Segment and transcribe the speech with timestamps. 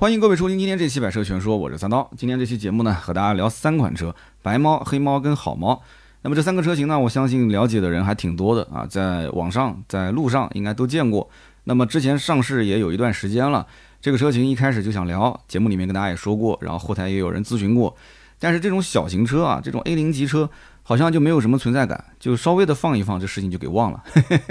[0.00, 2.08] 欢迎各位收听今天这期百车全说，我是三刀。
[2.16, 5.82] 今天这期节目呢，和大家聊三款车：白猫、黑猫跟好猫。
[6.22, 11.28] 那么这三个车型呢，我相信了解的人还挺多的啊，在网上、在路上应该都见过。
[11.64, 13.66] 那么之前上市也有一段时间了，
[14.00, 17.96] 这个车型一开始就想聊，节目里面跟大家也说过，然后后台也有人咨询过。
[18.38, 20.48] 但是这种小型车啊，这种 A 零级车。
[20.88, 24.02] 好像就没有什么存在感，就稍微的放一放，这事情就给忘了。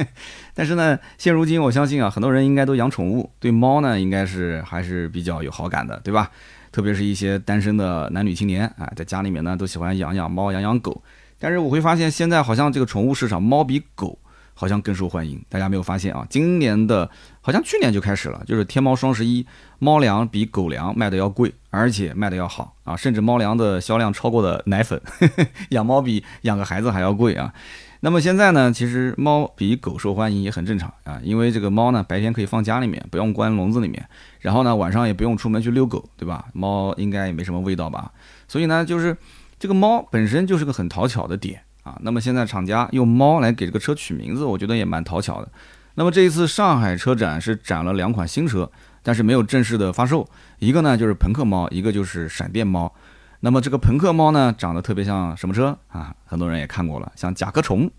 [0.53, 6.29] 但是呢，现如今我相信啊，很多人应该都养宠物，对猫呢应该是还是比较有好感的，对吧？
[6.71, 11.01] 特别是一些单身的男女青年啊，在家里面呢都喜欢养养猫、养养狗。
[11.39, 14.19] 但是我会发现，现在好像这个宠物市场，猫比狗。
[14.59, 16.25] 好像更受欢迎，大家没有发现啊？
[16.31, 17.07] 今年的，
[17.41, 19.45] 好像去年就开始了，就是天猫双十一，
[19.77, 24.99] 猫粮比狗粮卖的要贵，而且卖的要好啊，甚至猫粮的销量超过了奶粉。
[25.69, 27.53] 养猫比养个孩子还要贵啊。
[27.99, 36.45] 那么现在呢，其实猫比狗受欢迎也很正常啊，因为这个猫呢，白天可以放家里面，不用关笼子里面，然后呢，晚上也不用出门去遛狗，对吧？
[36.53, 38.11] 猫应该也没什么味道吧？
[38.47, 39.15] 所以呢，就是
[39.59, 41.61] 这个猫本身就是个很讨巧的点。
[41.87, 45.49] 啊，那么现在厂家用猫来给这个车取名字，我觉得也蛮讨巧的。
[45.95, 48.69] 那么这一次上海车展是展了两款新车，
[49.01, 50.27] 但是没有正式的发售。
[50.59, 52.93] 一个呢就是朋克猫，一个就是闪电猫。
[53.39, 56.13] 那么这个朋克猫呢长得特别像什么车啊？
[56.25, 57.89] 很多人也看过了，像甲壳虫。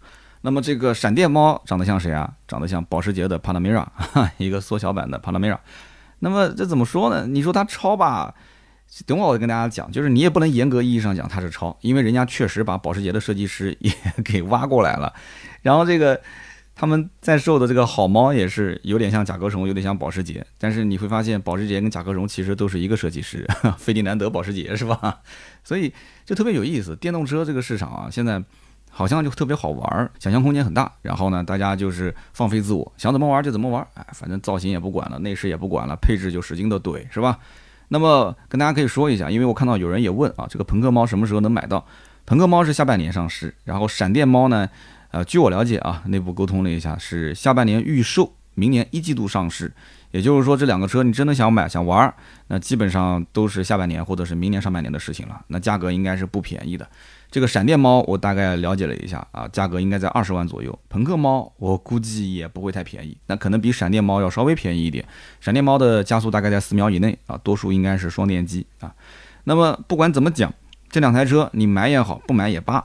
[0.43, 2.31] 那么这个闪电猫长得像谁啊？
[2.47, 3.87] 长得像保时捷的 Panamera，
[4.37, 5.59] 一个缩小版的 Panamera。
[6.21, 7.27] 那么这怎么说呢？
[7.27, 8.35] 你说它超吧？
[9.07, 13.93] 等会儿我跟大家讲，就是你也不能严格意义上讲它是抄，因为人家确实把保时捷的设计师也
[14.25, 15.13] 给挖过来了。
[15.63, 16.21] 然后这个
[16.75, 20.45] 他们在售的这个好猫也是有点像甲壳虫，有点像保时捷。
[20.57, 25.21] 但是你会发现，保时捷跟甲壳虫其实都是一个设计师，费迪南德保时捷是吧？
[25.63, 25.93] 所以
[26.25, 26.97] 就特别有意思。
[26.97, 28.43] 电动车这个市场啊，现在
[28.91, 30.91] 好像就特别好玩，想象空间很大。
[31.03, 33.87] 然后呢，大家就是放飞自我，想怎么玩就怎么玩。
[33.95, 37.39] 哎，反正造型也不管了，内饰也不管了，配置就使劲的怼，是吧？
[37.89, 41.85] 那么跟大家可以说一下，因为我看到有人也问啊，这个朋克猫什么时候能买到？
[42.27, 44.69] 朋克猫是下半年上市，然后闪电猫呢，
[45.11, 49.73] 呃，据我了解啊，内部沟通了一下，是下半年预售，明年一季度上市。
[50.11, 52.15] 也就是说，这两个车你真的想买想玩，
[52.47, 55.39] 那基本上都是下半年或者是明年上半年的事情了。
[55.49, 56.89] 那价格应该是不便宜的。
[57.31, 60.77] 这个闪电猫我大概了解了一下啊，价格应该在二十万左右。
[60.89, 65.05] 朋克猫我估计也不会太便宜，那可能比闪电猫要稍微便宜一点。
[65.41, 68.95] 闪电猫的加速大概在四秒以内啊，多数应该是双电机啊。
[69.45, 70.53] 那么不管怎么讲，
[70.91, 72.83] 这两台车你买也好，不买也罢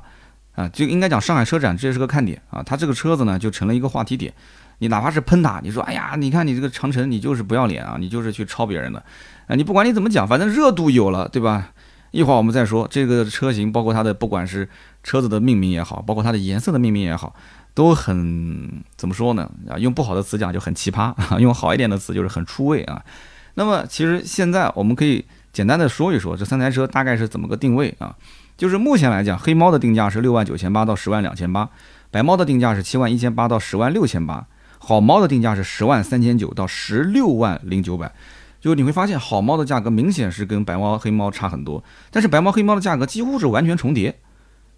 [0.55, 2.61] 啊，就应该讲上海车展这也是个看点啊。
[2.63, 4.33] 它这个车子呢就成了一个话题点。
[4.79, 9.01] 你哪怕是喷它，你说哎呀，你看你这个长城，你就是不要脸啊，你就是去抄别人的
[9.47, 9.55] 啊。
[9.55, 11.71] 你不管你怎么讲，反正热度有了，对吧？
[12.13, 14.69] 一会儿我们再说这个车型，包括它的不管是
[15.01, 17.33] 车子的命名也好，包括它的颜色的命名也好，
[17.73, 19.49] 都很怎么说呢？
[19.67, 23.03] 啊，用不好的词讲就很奇葩， 用好一点的词就是很出位啊。
[23.55, 28.15] 那么其实现在我们可以简单的说一说这三台车大概是怎么个定位啊？
[28.55, 31.67] 就是目前来讲，黑猫的定价是六万九千八到十万两千八，
[32.11, 34.45] 白猫的定价是七万一千八到十万六千八，
[34.77, 38.13] 好猫的定价是十万三千九到十六万零九百。
[38.63, 44.17] 就你会发现，好猫的价格明显是跟白猫、黑猫差很多，但是白猫、黑猫的价格几乎是完全重叠。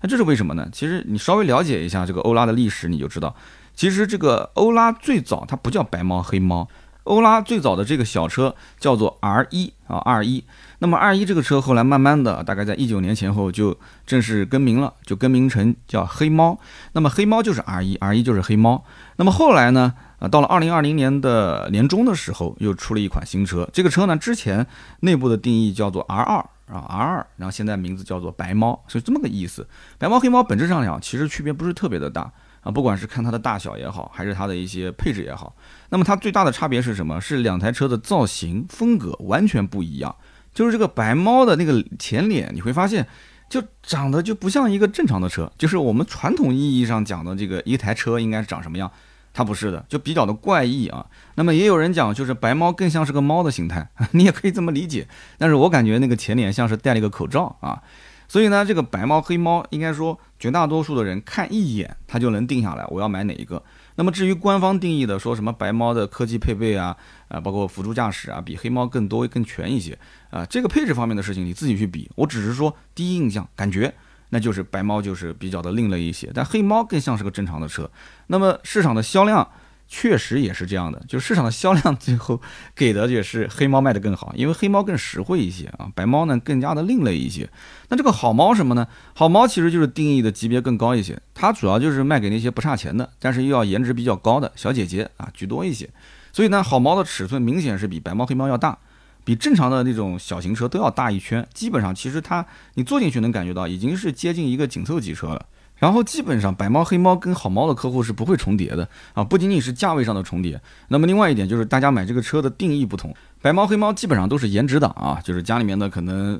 [0.01, 0.67] 那这是为什么呢？
[0.71, 3.35] 其实你稍微了解一下这个欧拉的历史，你就知道，
[3.75, 6.67] 其实这个欧拉最早它不叫白猫、黑猫，
[7.03, 10.43] 欧拉最早的这个小车叫做 R 一啊，R 一。
[10.79, 16.59] 那么 R 一这个车后来慢慢的，大概在一九年前后就正式更名了，就更名成叫黑猫。
[16.93, 18.83] 那么黑猫就是 R 一，R 一就是黑猫。
[19.17, 19.93] 那么后来呢？
[20.19, 23.67] 啊，到了二零二零年的年中的时候，又出了一款新车。
[23.73, 24.65] 这个车呢，之前
[25.01, 26.37] 内部的定义叫做 R 二
[26.67, 29.67] 啊，R 二，然后现在名字叫做白猫，是这么个意思。
[29.97, 32.31] 白猫黑猫本质上讲，其实区别不是特别的大
[32.61, 35.55] 啊，不管是看它的大小也好，还是它的一些配置也好。
[35.89, 37.19] 那么它最大的差别是什么？
[37.19, 40.15] 是两台车的造型风格完全不一样。
[40.53, 43.05] 就是这个白猫的那个前脸，你会发现，
[43.49, 48.89] 就长得就不像一个正常的车，就是我们传统意义上讲的这个一台车应该是长什么样。
[49.35, 51.05] 它不是的，就比较的怪异啊。
[51.35, 55.05] 那么也有人讲，就是白猫更像是个猫的形态， 你也可以这么理解。
[55.37, 57.83] 但是我感觉那个前脸像是戴了一个口罩啊。
[58.29, 63.61] 所以呢，这个白猫黑猫，应该说绝大多数的人看一眼他就能定下来我要买哪一个。
[63.97, 66.95] 那么至于官方定义的说什么白猫的科技配备啊，
[67.27, 69.97] 啊，包括辅助驾驶啊，比黑猫更多更全一些
[70.31, 72.09] 啊，这个配置方面的事情你自己去比。
[72.15, 73.93] 我只是说第一印象感觉。
[74.29, 77.89] 那就是白猫就是比较的另类一些，但黑猫更像是个正常的车。
[78.27, 79.47] 那么市场的销量
[79.87, 82.41] 确实也是这样的，就市场的销量最后
[82.75, 87.47] 给的也是黑猫卖的更好，因为黑猫更实惠一些啊，白猫呢更加的另类一些。
[87.89, 88.87] 那这个好猫什么呢？
[89.13, 95.87] 好猫其实就是定义的级别更高一些，它主要就是卖给那些不差钱的，但是又要颜值比较高的小姐姐啊居多一些。
[96.33, 98.77] 所以呢，好猫的尺寸明显是比白猫黑猫要大。
[99.25, 101.45] 比正常的那种小型车都要大一圈。
[101.53, 102.45] 基本上，其实它
[102.75, 105.45] 你坐进去能感觉到，已经是接近一个紧凑级车了。
[105.77, 113.13] 然后基本上白猫黑猫跟好猫的客户是不会重叠的啊，不仅仅是价位上的重叠，那么另外一点就是大家买这个车的定义不同。
[113.41, 116.39] 白猫黑猫基本上都是颜值党啊，就是家里面的可能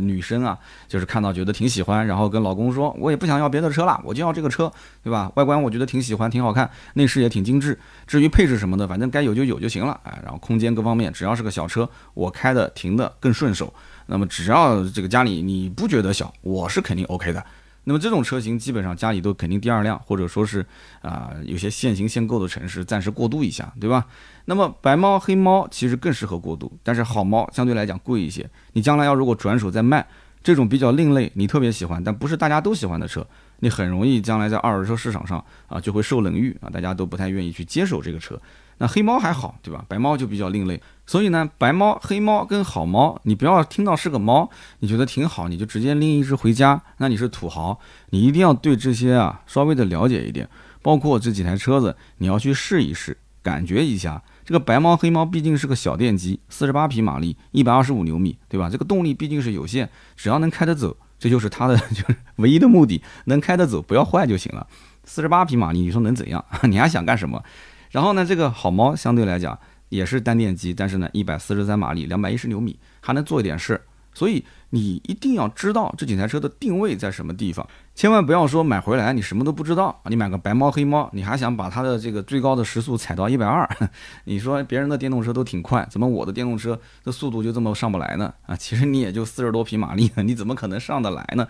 [0.00, 4.72] 女生啊，就是看到觉得挺喜欢，然后跟老公说，我也不想要别的车了，我就要这个车，
[5.02, 5.30] 对吧？
[5.34, 13.74] 外观我觉得挺喜欢，挺好看，内饰也挺精致，至于配置什么的，反正该有就有就行了，哎，然后空间各方面，只要是个小车，我开的停的更顺手，
[14.06, 17.44] 那么只要这个家里你不觉得小，我是肯定 OK 的。
[17.88, 20.66] 那么这种车型基本上家里都肯定第二辆，或者说是
[21.02, 24.04] 啊有些限行限购的城市暂时过渡一下，对吧？
[24.46, 28.44] 那么白猫黑猫其实更适合过渡，但是好猫相对来讲贵一些。
[28.72, 30.04] 你将来要如果转手再卖
[30.42, 33.24] 这种比较另类，你特别喜欢但不是大家都喜欢的车，
[33.60, 38.36] 你很容易将来在二手车市场上啊就会受冷遇啊，大家都不太愿意去接手这个车。
[38.78, 39.84] 那黑猫还好，对吧？
[39.88, 40.80] 白猫就比较另类。
[41.06, 44.50] 所以呢，白猫、黑猫跟好猫，你不要听到是个猫，
[44.80, 47.78] 你觉得挺好，你就直接拎一只回家，那你是土豪。
[48.10, 50.48] 你一定要对这些啊稍微的了解一点，
[50.82, 54.22] 包括这几台车子，你要去试一试，感觉一下。
[54.44, 58.68] 这个白猫、黑猫毕竟是个小电机，四十八匹马力，一百二十五牛米，对吧？
[58.70, 64.66] 这个动力毕竟是有限，只要能开得走，这就是它的 就是唯一的目的，能开得走，不要坏就行了。
[65.04, 66.44] 四十八匹马力，你说能怎样？
[66.68, 67.42] 你还想干什么？
[67.90, 69.58] 然后呢，这个好猫相对来讲。
[69.88, 73.80] 也是单电机，但是呢，一百四十三马力，两百一十牛米，还能做一点事。
[74.12, 80.00] 所以你一定要知道这几台车的定位在什么地方，千万不要说买回来你什么都不知道。
[80.06, 83.64] 你买个白猫黑猫，你还想把它的这个最高的时速踩到一百二？
[84.24, 88.34] 你说别人的电动车都挺快，怎么我的电动车的速度就这么上不来呢？
[88.46, 91.46] 啊，其实你也就四十多匹马力，你怎么可能上得来呢？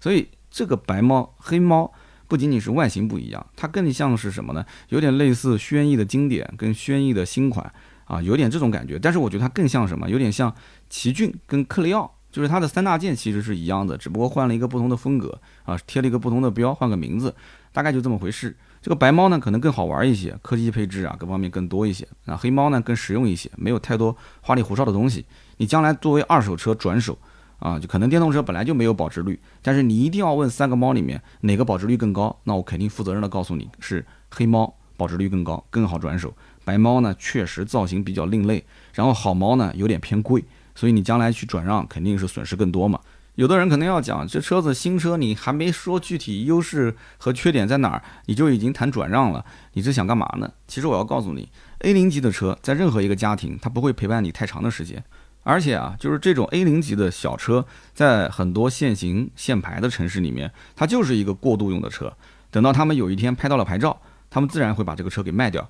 [0.00, 1.92] 所以这个白猫黑猫
[2.28, 4.64] 不仅仅是外形不一样，它更像是什么呢？
[4.88, 7.72] 有点类似轩逸的经典跟轩逸的新款。
[8.06, 10.08] 啊，有点这种感觉，但是我觉得它更像什么？
[10.08, 10.54] 有点像
[10.88, 17.34] 奇骏跟克雷奥，就是它的三大件其实是一样的，只不过换了一个不同的风格啊，贴了一个不同的标，换个名字，
[17.72, 18.56] 大概就这么回事。
[18.80, 22.06] 这个白猫呢，可能更好玩一些，科技配置啊各方面更多一些。
[22.26, 25.26] 那黑猫呢，更实用一些，没有太多花里胡哨的东西。
[25.56, 27.18] 你将来作为二手车转手
[27.58, 36.34] 啊，就可能电动车本来就没有保值率，但是你一定要问三个猫里面哪个保值率更高，那我肯定负责任的告诉你是黑猫保值率更高，更好转手。
[36.64, 40.44] 白猫呢，确实造型比较另类，然后好猫呢有点偏贵，
[40.74, 43.00] 所以你将来去转让肯定是损失更多嘛。
[43.36, 49.44] 有的人可能要讲，这车子新车你还没说具体优势和缺点在哪儿，你就已经谈转让了，
[49.74, 50.50] 你这想干嘛呢？
[50.66, 51.50] 其实我要告诉你
[51.80, 55.04] ，A 零级的车在任何一个家庭，它不会陪伴你太长的时间，
[55.46, 57.64] 而且啊，就是这种 A 零级的小车，
[57.94, 62.12] 在很多限行限牌的城市里面，它就是一个过渡用的车，
[62.50, 63.96] 等到他们有一天拍到了牌照，
[64.28, 65.64] 他们自然会把这个车给卖掉。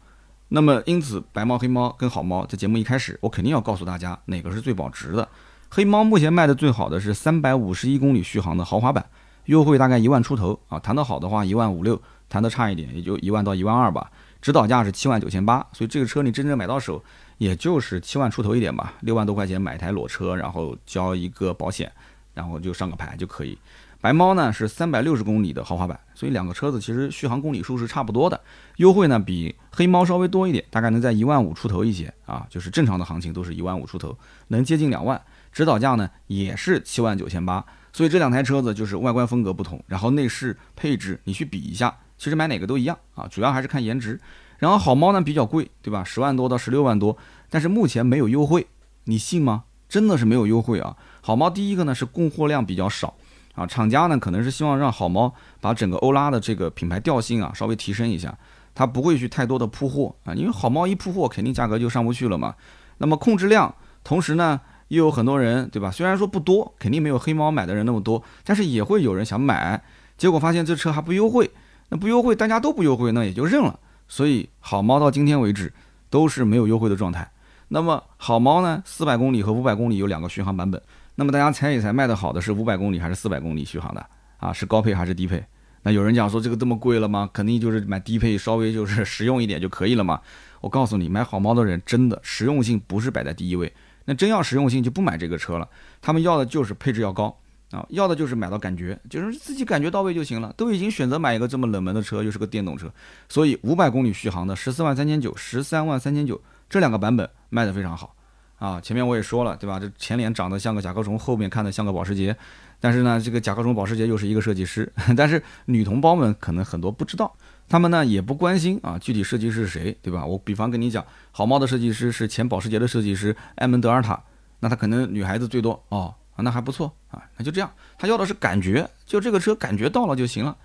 [0.49, 5.29] 那么，因此，白猫、黑猫跟好猫，在节目一开始，我肯定要告诉大家哪个是最保值的。
[5.69, 9.05] 黑猫目前卖的最好的是三百五十一公里续航的豪华版，
[9.45, 12.01] 优惠大概一万出头啊，谈得好的话一万五六，
[12.31, 14.11] 谈得差一点也就一万到一万二吧。
[14.41, 17.03] 指导价是七万九千八，所以这个车你真正买到手，
[17.39, 21.91] 也就是七万出头一点吧，六万多块钱买台裸车，然后交一个保险，
[22.35, 23.59] 然后就上个牌就可以。
[24.01, 28.41] 白猫呢是三百六十公里的豪华版，所以两个车子其实续航公里数是差不多的，
[28.77, 34.17] 优惠呢比黑猫稍微多一点，大概能在一万五出头一些啊，就是正常的行情都是一万五出头，
[34.49, 35.21] 能接近两万。
[35.51, 44.21] 指导价呢也是七万九千八，所以这两台车子就是外观风格不同，然后内饰配置你去比一下，其实买哪个都一样啊，主要还是看颜值。
[44.59, 46.03] 然后好猫呢比较贵，对吧？
[46.05, 47.17] 十万多到十六万多，
[47.51, 48.67] 但是目前没有优惠，
[49.05, 49.65] 你信吗？
[49.89, 50.97] 真的是没有优惠啊！
[51.21, 53.15] 好猫第一个呢是供货量比较少。
[53.55, 58.37] 啊，厂家呢可能是希望让好猫把整个欧拉的这个品牌调性啊稍微提升一下，
[58.75, 62.55] 它不会去太多的铺货啊，因为好猫一铺货肯定价格就上不去了嘛。
[62.99, 65.91] 那么控制量，同时呢又有很多人对吧？
[65.91, 69.83] 虽然说不多，肯定没有黑猫买的人那么多，但是也会有人想买，
[70.19, 71.51] 结果发现这车还不优惠，
[71.89, 73.79] 那不优惠大家都不优惠，那也就认了。
[74.09, 75.73] 所以好猫到今天为止
[76.11, 77.31] 都是没有优惠的状态。
[77.69, 80.81] 那么好猫呢，四百公里和五百公里有两个续航版本。
[81.17, 84.07] 那么大家猜一猜，卖的好的是五百公里还是四百公里续航的
[84.39, 84.53] 啊？
[84.53, 85.45] 是高配还是低配？
[85.83, 87.29] 那有人讲说这个这么贵了吗？
[87.33, 90.21] 肯定就是买低配，稍微就是实用一点就可以了嘛。
[90.61, 93.73] 我告诉你，买好猫的人真的实用性不是摆在第一位。
[94.05, 95.69] 那真要实用性就不买这个车了。
[96.01, 97.37] 他们要的就是配置要高
[97.71, 100.53] 啊，要的就是买到感觉，就是自己感觉到位就行了。
[100.57, 102.91] 都已经选择买一个这么冷门的车，又是个电动车，
[103.29, 108.15] 所以五百公里续航的十四万三千九、十三万三千九这两个版本卖的非常好。
[108.59, 109.79] 啊，前面我也说了，对吧？
[109.79, 112.35] 这前脸长得像个甲壳虫，后面看的像个保时捷。
[112.81, 114.91] 但是呢，这个甲壳虫、保时捷又是一个设计师。
[115.17, 117.35] 但是女同胞们可能很多不知道，
[117.69, 120.25] 他们呢也不关心啊，具体设计师是谁，对吧？
[120.25, 124.23] 我比方跟你讲，好猫的设计师是前保时捷的设计师埃蒙德尔塔，
[124.61, 130.57] 那他可能女孩子最多哦，啊那还不错啊，那就这样，他要的是感觉，就这个车感觉到了就行了。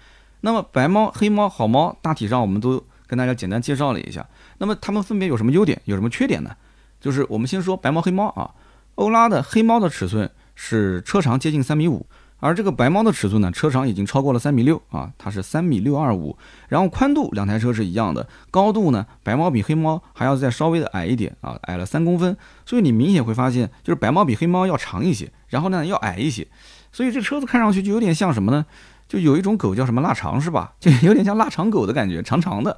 [0.42, 4.26] 那么白猫、黑猫、好猫，大体上我们都跟大家简单介绍了一下。
[4.58, 6.56] 那么它们分别有什么优点，有什么缺点呢？
[7.00, 8.52] 就是我们先说白猫、黑猫啊。
[8.96, 12.06] 欧拉的黑猫的尺寸是车长接近三米五，
[12.42, 16.36] 而这个白猫的尺寸呢，车长已经超过了三米六啊，它是三米六二五。
[16.68, 22.36] 然后宽度两台车是一样的，高度呢，白猫比黑猫还要再稍微的矮一点啊，矮了三公分。
[22.66, 26.46] 所以你明显会发现，就是白猫比黑猫要长一些，然后呢要矮一些。
[26.92, 28.66] 所以这车子看上去就有点像什么呢？
[29.08, 30.74] 就有一种狗叫什么腊肠是吧？
[30.80, 32.76] 就有点像腊肠狗的感觉，长长的。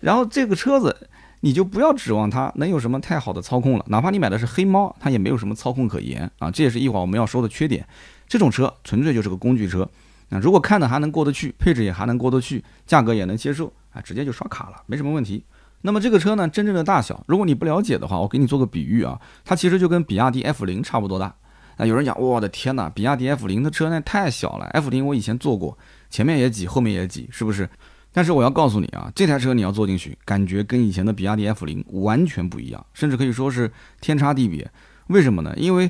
[0.00, 1.08] 然后这个车子
[1.40, 6.50] 你就不要指望它能有什么太好的操控了，哪怕你买的是黑猫，它也没有什么操控可言啊。
[6.50, 7.86] 这也是一会儿我们要说的缺点。
[8.28, 9.88] 这种车纯粹就是个工具车。
[10.28, 15.42] 那如果看的还能过得去，配置也还能过得去，价格也能接受啊，直接就刷卡了，没什么问题。
[15.80, 21.34] 那么这个车呢，真正的大小，如果你不了解的话，我给你做个比喻啊，它其实就跟比亚迪 F 零差不多大。
[21.78, 24.66] 那有人讲，我的天哪，比亚迪 F 零的车那太小了。
[24.72, 25.78] F 零我以前坐过，
[26.10, 27.70] 前面也挤，后面也挤，是不是？
[28.12, 33.70] 但是我要告诉你啊，这台车你要坐进去，感觉跟以前的比亚迪 F 零完全不一样，甚至可以说是
[34.00, 34.68] 天差地别。
[35.06, 35.54] 为什么呢？
[35.56, 35.88] 因为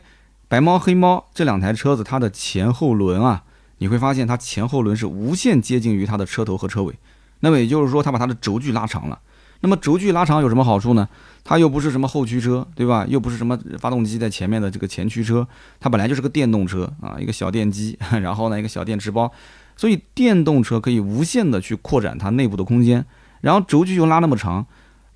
[0.49, 3.45] 白猫黑猫这两台车子，它的前后轮啊，
[3.79, 6.95] 你会发现它前后轮是无限接近于它的车头和车尾。
[7.41, 9.19] 那么也就是说，它把它的轴距拉长了。
[9.61, 11.09] 那么轴距拉长有什么好处呢？
[11.45, 13.05] 它又不是什么后驱车，对吧？
[13.09, 15.47] 又不是什么发动机在前面的这个前驱车，
[15.81, 19.31] 它本来就是个电动车啊，一个小电机，然后呢一个小电池包，
[19.77, 23.05] 所以电动车可以无限的去扩展它内部的空间，
[23.41, 24.65] 然后轴距又拉那么长。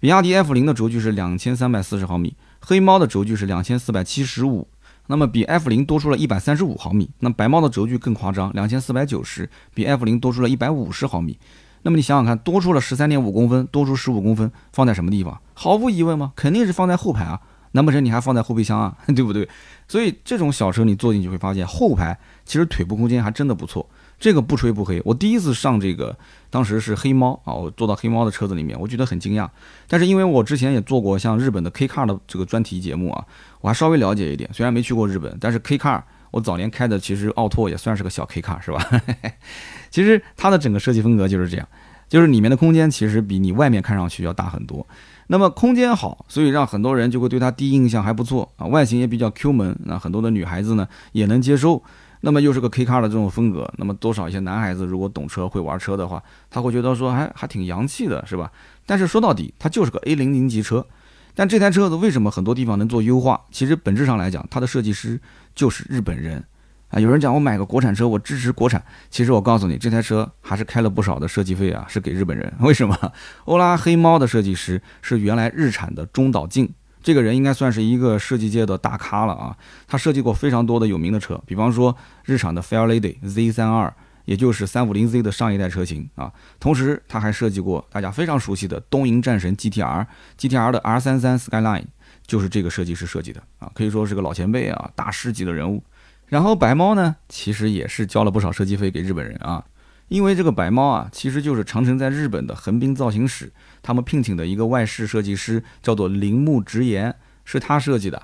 [0.01, 4.67] 比亚迪 F 零的轴距是两千三百四十毫米，黑猫的轴距是两千四百七十五，
[5.06, 7.11] 那么比 F 零多出了一百三十五毫米。
[7.21, 11.38] 那白猫的轴距更夸张，两千四百九十，比 F 零多出了一百五十毫米。
[11.82, 15.40] 那么你想想看，多出了十三点五公分，多出十五公分，放在什么地方？
[15.54, 16.32] 毫无疑问吗？
[16.37, 17.40] 肯定是放在后排啊。
[17.75, 18.94] 难不成你还放在后备箱啊？
[19.16, 19.49] 对不对？
[19.88, 23.88] 所以这种小车你坐进去会发现，后排其实腿部空间还真的不错。
[24.21, 26.16] 这个不吹不黑，我第一次上这个，
[26.49, 29.49] 当时是黑猫啊，我坐到黑猫的车子里面，我觉得很惊讶。
[29.88, 33.25] 但是因为我之前也做过像日本的 K Car 的这个专题节目啊，
[33.62, 34.50] 我还稍微了解一点。
[34.52, 38.87] 虽然没去过日本，但是 K Car 我早年开的其实奥拓也算是个小 K Car 是吧？
[39.90, 41.66] 其实它的整个设计风格就是这样，
[42.09, 44.87] 就是里面的空间其实比你外面看上去要大很多。
[45.28, 51.83] 那么空间好，所以让很多人就会对它第一印象还不错啊，外形也比较 Q 门，那很多的女孩子呢也能接受。
[52.25, 58.50] 那么又是个 K car 的这种风格，那么多少一些男孩子如果懂车会玩车的话，他会觉得说还还挺洋气的，是吧？
[58.87, 60.87] 但是说到底，它就是个 A 零零级车。
[61.35, 63.41] 但这台车子为什么很多地方能做优化？
[63.51, 65.21] 其实本质上来讲，它的设计师
[65.55, 66.45] 就是日本人。
[66.89, 68.85] 啊，有人讲我买个国产车，我支持国产。
[69.09, 72.53] 其实我告诉你，这台车还是开了不少的设计费啊，是给日本人。
[72.61, 72.95] 为什么？
[73.47, 76.71] 欧拉黑猫的设计师是原来日产的中岛静，
[77.03, 79.57] 这个人应该算是一个设计界的大咖了啊。
[79.89, 81.97] 他设计过非常多的有名的车，比方说
[82.27, 83.91] 日产的 Fairlady Z32，
[84.25, 86.33] 也就是三五零 Z 的上一代车型啊。
[86.61, 91.87] 同时，他还设计过大家非常熟悉的东瀛战神 GTR，GTR 的 R33 Skyline
[92.26, 95.83] 就是这个设计师设计的啊，可以说是个老前辈啊，大师级的人物。
[96.26, 99.64] 然后白猫呢，其实也是交了不少设计费给日本人啊，
[100.09, 103.52] 因为这个白猫啊，其实就是长城在日本的横滨造型史，
[103.83, 107.14] 他们聘请的一个外饰设计师叫做铃木直言，
[107.45, 108.23] 是他设计的。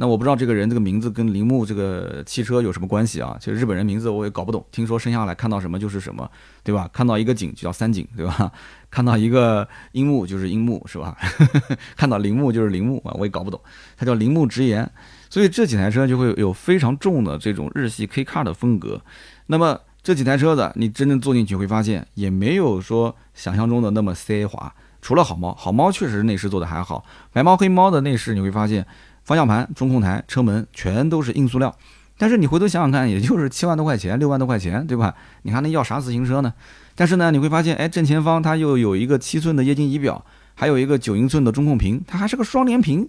[0.00, 3.36] 那我不知道这个人这个名字跟铃木这个汽车有什么关系啊？
[3.40, 6.30] 其实日本人名字我也搞不懂，听说生下来看到什么就是什么，
[6.62, 6.88] 对吧？
[6.92, 8.52] 看到一个景就叫三井，对吧？
[8.90, 11.16] 看到一个樱木就是樱木，是吧？
[11.96, 13.60] 看到铃木就是铃木啊，我也搞不懂，
[13.96, 14.88] 他叫铃木直言。
[15.28, 19.02] 所以这几台车就会有非常重的这种日系 K car 的风格。
[19.48, 24.72] 那么这几台车子，你真正坐进去会发现，也没有说想象中的那么奢华。
[25.00, 27.04] 除了好猫，好猫确实内饰做的还好。
[27.32, 28.84] 白猫黑猫的内饰你会发现，
[29.28, 31.76] 方向盘、中控台、车门全都是硬塑料。
[32.16, 35.14] 但是你回头想想看，也就是七万多块钱、六万多块钱，对吧？
[35.42, 36.54] 你还能要啥自行车呢？
[36.94, 43.06] 但是呢，你会发现，哎，正前方它又有一个七寸的液晶仪表，还有一个九英寸的中控屏，它还是个双联屏。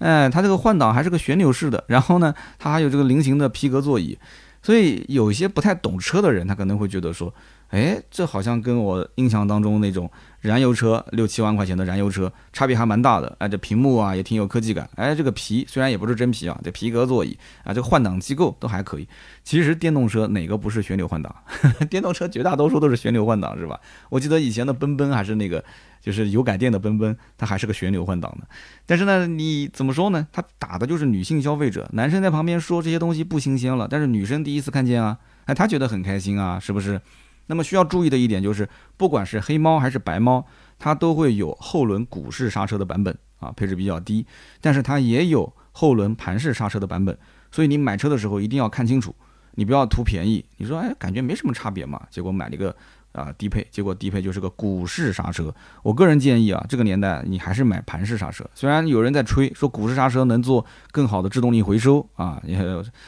[0.00, 4.18] 哎，它这个换挡还是个旋钮式的，然后呢，它还有这个菱形的皮革座椅，
[4.62, 7.32] 所以有些不太懂车的人，他可能会觉得说，
[7.74, 10.08] 哎，这好像跟我印象当中那种。
[10.40, 13.34] 燃油车六七万块钱的燃油车，差别还蛮大的。
[13.38, 14.86] 哎，这屏幕啊也挺有科技感。
[14.94, 19.08] 哎，这个皮虽然也不是真皮啊，这皮革座椅啊，这换挡机构都还可以。
[19.42, 21.34] 其实电动车哪个不是旋钮换挡？
[21.88, 23.80] 电动车绝大多数都是旋钮换挡，是吧？
[24.10, 25.64] 我记得以前的奔奔还是那个，
[26.02, 28.46] 就是油改电的奔奔，它还是个旋钮换挡的。
[28.84, 30.28] 但是呢，你怎么说呢？
[30.30, 35.16] 它打的就是女性消费者，男生在旁边说这些东西不新鲜了，但是女生第一次看见啊，
[35.46, 37.00] 哎，她觉得很开心啊，是不是？
[37.46, 40.44] 那么需要注意的一点就是，不管是黑猫还是白猫，
[40.78, 44.26] 它都会有后轮鼓式刹车的版本啊，配置比较低，
[44.60, 47.16] 但是它也有后轮盘式刹车的版本，
[47.50, 49.14] 所以你买车的时候一定要看清楚，
[49.54, 52.74] 你不要图便宜，你说哎感觉没什么差别嘛，结果买了一个。
[53.14, 55.54] 啊，低配，结果低配就是个鼓式刹车。
[55.84, 58.44] 我个人建议啊，这个年代你还是买盘式刹车。
[58.56, 62.58] 虽然有人在吹说鼓式刹车能做更好的制动力回收啊，也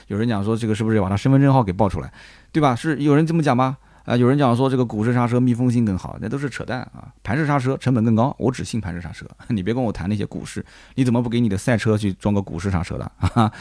[0.06, 2.12] 有人讲说这个是不是要把他身份证号给报出来，
[2.52, 2.72] 对吧？
[2.76, 3.78] 是有人这么讲吗？
[4.06, 7.12] 啊，有人讲说这个鼓式刹车密封性更好，那都是扯淡啊。
[7.24, 9.26] 盘式刹车成本更高，我只信盘式刹车。
[9.48, 13.52] 你别跟我谈那些鼓式，你怎么不给你的赛车去装个鼓式刹车的？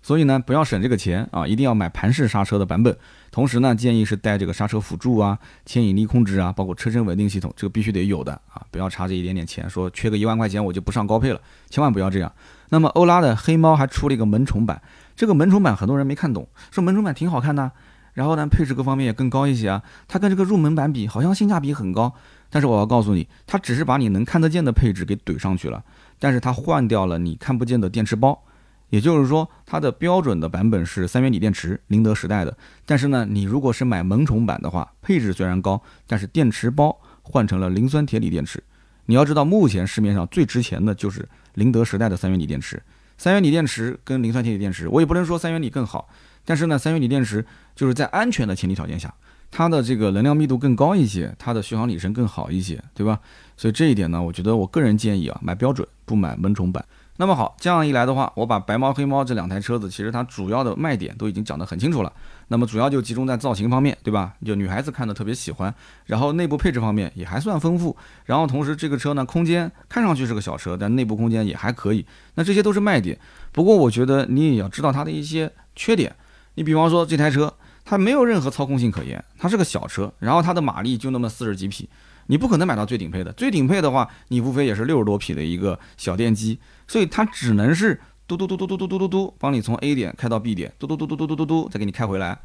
[0.00, 2.96] 所以呢，不要省这个钱啊，一定要买盘式刹车的版本。
[3.30, 12.30] 同时呢，建议是带这个刹车辅助啊、牵引力控制啊，包括车身稳定系统，这个必须得有的啊，不要差这一点点钱，说缺个一万块钱我就不上高配了，千万不要这样。
[12.68, 14.80] 那么欧拉的黑猫还出了一个萌宠版，
[15.16, 17.72] 这个萌宠版很多人没看懂，说萌宠版挺好看的，
[18.18, 22.12] 然后呢配置各方面也更高一些啊，它跟这个入门版比好像性价比很高，
[22.50, 25.84] 但是我要告诉你，它只是把你能看得见的配置给怼上去了，
[26.18, 28.42] 但是它换掉了你看不见的电池包。
[28.90, 32.58] 也就是说，它的标准的版本是三元锂电池，宁德时代的。
[32.84, 38.60] 但是呢，你如果是买萌宠版的话，配置虽然高，但是电池包换成了磷酸铁锂电池。
[39.06, 42.82] 你要知道，目前市面上最值钱的就是宁德时代的三元锂电池。
[43.18, 46.08] 三元锂电池跟磷酸铁锂电池，我也不能说三元锂更好，
[46.48, 47.44] 但是呢，三元锂电池
[47.76, 49.12] 就是在安全的前提条件下，
[49.50, 53.20] 它的这个能量密度更高一些，它的续航里程更好一些，对吧？
[53.54, 56.82] 所以这一点呢，我觉得我个人建议啊，买标准，不买萌宠版。
[57.20, 62.10] 那么好，这样一来的话，我把白猫黑猫这两台车子，其实它主要的卖点都已经讲得很清楚了。
[62.46, 64.32] 那么主要就集中在造型方面，对吧？
[64.46, 65.74] 就女孩子看的特别喜欢。
[66.06, 67.94] 然后内部配置方面也还算丰富。
[68.24, 72.06] 然后同时这个车呢，空间看上去是个小车，但内部空间也还可以。
[72.36, 73.18] 那这些都是卖点。
[73.50, 76.14] 不过我觉得你也要知道它的一些缺点。
[76.58, 81.88] 你比方说这台车，它没有任何操控性可言，它是个小车，然后它的马力就那么四十几匹。
[82.26, 92.36] 你不可能买到最顶配的，最顶配的话，你无非也是六十多匹的一个小电机，所以它只能是嘟嘟嘟嘟嘟嘟嘟嘟嘟，帮你从 A 点开到 B 点，嘟嘟嘟嘟嘟嘟嘟嘟，再给你开回来，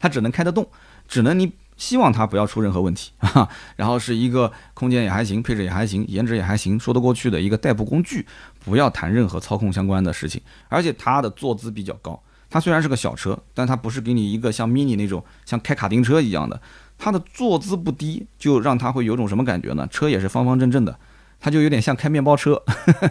[0.00, 0.68] 它只能开得动，
[1.06, 3.12] 只能你希望它不要出任何问题，
[3.76, 8.26] 然后是一个空间也还行，配置也还行，颜值也还行，说得过去的一个代步工具，
[8.64, 16.60] 不要谈任何操控相关的事情，而且它的坐姿比较高，它虽然是个小车，但它不是给你一个像 mini 那种像开卡丁车一样的。
[16.98, 19.86] 它的坐姿不低，就让它会有种什么感觉呢？
[19.90, 20.98] 车也是方方正正的，
[21.40, 22.62] 它就有点像开面包车，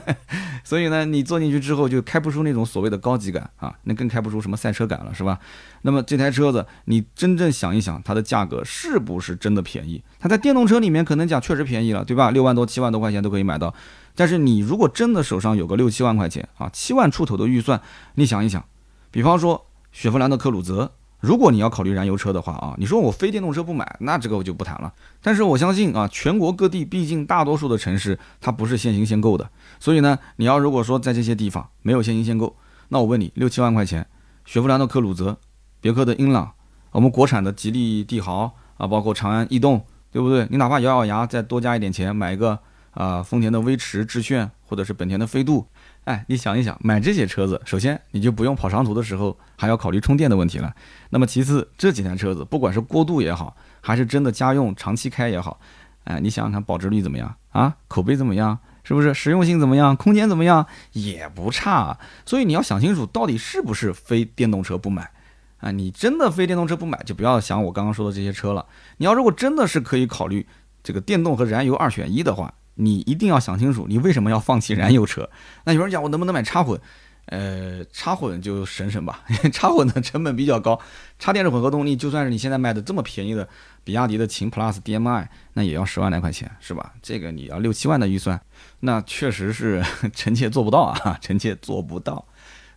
[0.63, 5.39] 所以呢，你坐进去之后就开不出那种所谓的高级感啊，那更开不出什么赛车感了，是吧？
[5.81, 10.03] 那么这台车子，你真正想一想，它的价格是不是真的便宜？
[10.19, 12.29] 它在电动车里面可能讲确实便宜了，对吧？
[12.29, 13.73] 六万多、七万多块钱都可以买到。
[14.13, 17.81] 但是你如果真的手上有个六七万块钱啊，七万出头的预算，
[18.13, 18.63] 你想一想，
[19.11, 20.91] 比方说雪佛兰的科鲁泽。
[21.21, 24.93] 如果你要考虑燃油车的话啊，你说我非电动车不买，那这个我就不谈了。
[25.21, 29.49] 但是我相信啊，全国各地毕竟大多数的城市它不是限行限购的，
[29.81, 32.55] 所以呢，你要如果说在这些地方没有限行限购，
[32.87, 34.07] 那我问你，六七万块钱，
[34.45, 35.37] 雪佛兰的科鲁泽、
[35.81, 36.53] 别克的英朗、
[36.91, 40.47] 我们国产的吉利帝豪啊，包括长安逸动，对不对？
[40.49, 42.57] 你哪怕咬咬牙再多加一点钱买一个
[42.91, 45.67] 啊丰田的威驰致炫，或者是本田的飞度。
[46.09, 50.73] 哎，你想一想，买这些车子，首先你就不用跑长途的时候还要考虑充电的问题了。
[51.11, 55.59] 那么其次，这几台车子，不管是过渡也好，还是真的家用长期开也好，
[56.05, 57.75] 哎，你想想看，保值率怎么样啊？
[57.87, 58.57] 口碑怎么样？
[58.83, 59.95] 是不是实用性怎么样？
[59.95, 60.65] 空间怎么样？
[60.93, 61.95] 也不差。
[62.25, 65.11] 所以你要想清楚，到底是不是非电动车不买
[65.59, 65.69] 啊？
[65.69, 68.65] 你真的非电动车不买，就不要想我刚刚说的这些车了。
[68.97, 70.47] 你要如果真的是可以考虑
[70.81, 72.51] 这个电动和燃油二选一的话。
[72.79, 75.29] 你一定要想清楚，你为什么要放弃燃油车？
[75.65, 76.79] 那有人讲我能不能买插混？
[77.25, 79.21] 呃，插混就省省吧，
[79.53, 80.79] 插混的成本比较高。
[81.19, 83.47] 插电式混合动力，就算是你现在卖的这么便宜的
[83.83, 86.91] 比亚迪的秦 Plus DM-i，那也要十万来块钱，是吧？
[87.03, 88.41] 这个你要六七万的预算，
[88.79, 92.25] 那确实是 臣妾做不到啊，臣妾做不到。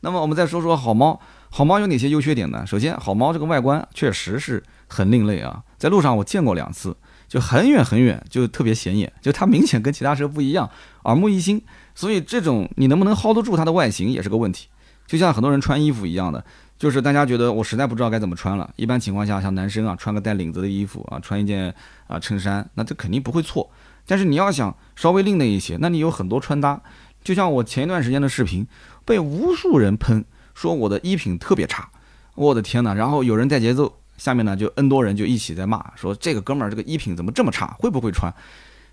[0.00, 2.66] 那么我们再说说好猫，好猫有哪些优缺点呢？
[2.66, 6.94] 首先，好猫这个外观确实是很另类啊，在路上我见过两次。
[7.32, 10.68] 就很远很远，就特别显眼，就它明显跟其他车不一样，
[11.04, 11.62] 耳目一新。
[11.94, 14.68] 所以这种你能不能 hold 得住它的外形也是个问题。
[15.06, 16.44] 就像很多人穿衣服一样的，
[16.78, 18.70] 就是大家觉得我实在不知道该怎么穿了。
[18.76, 21.74] 一般情况下，像男生啊，穿个带领子的衣服啊，穿一件
[22.06, 23.70] 啊衬衫，那这肯定不会错。
[24.06, 26.82] 但是你要想稍微另类一些，那你有很多穿搭。
[27.24, 28.66] 就像我前一段时间的视频，
[29.06, 31.88] 被无数人喷说我的衣品特别差，
[32.34, 32.92] 我的天哪！
[32.92, 34.01] 然后有人带节奏。
[34.22, 38.32] 下面呢，就 N 多人就一起在骂，说这个哥们儿这个衣品怎么这么差，会不会穿？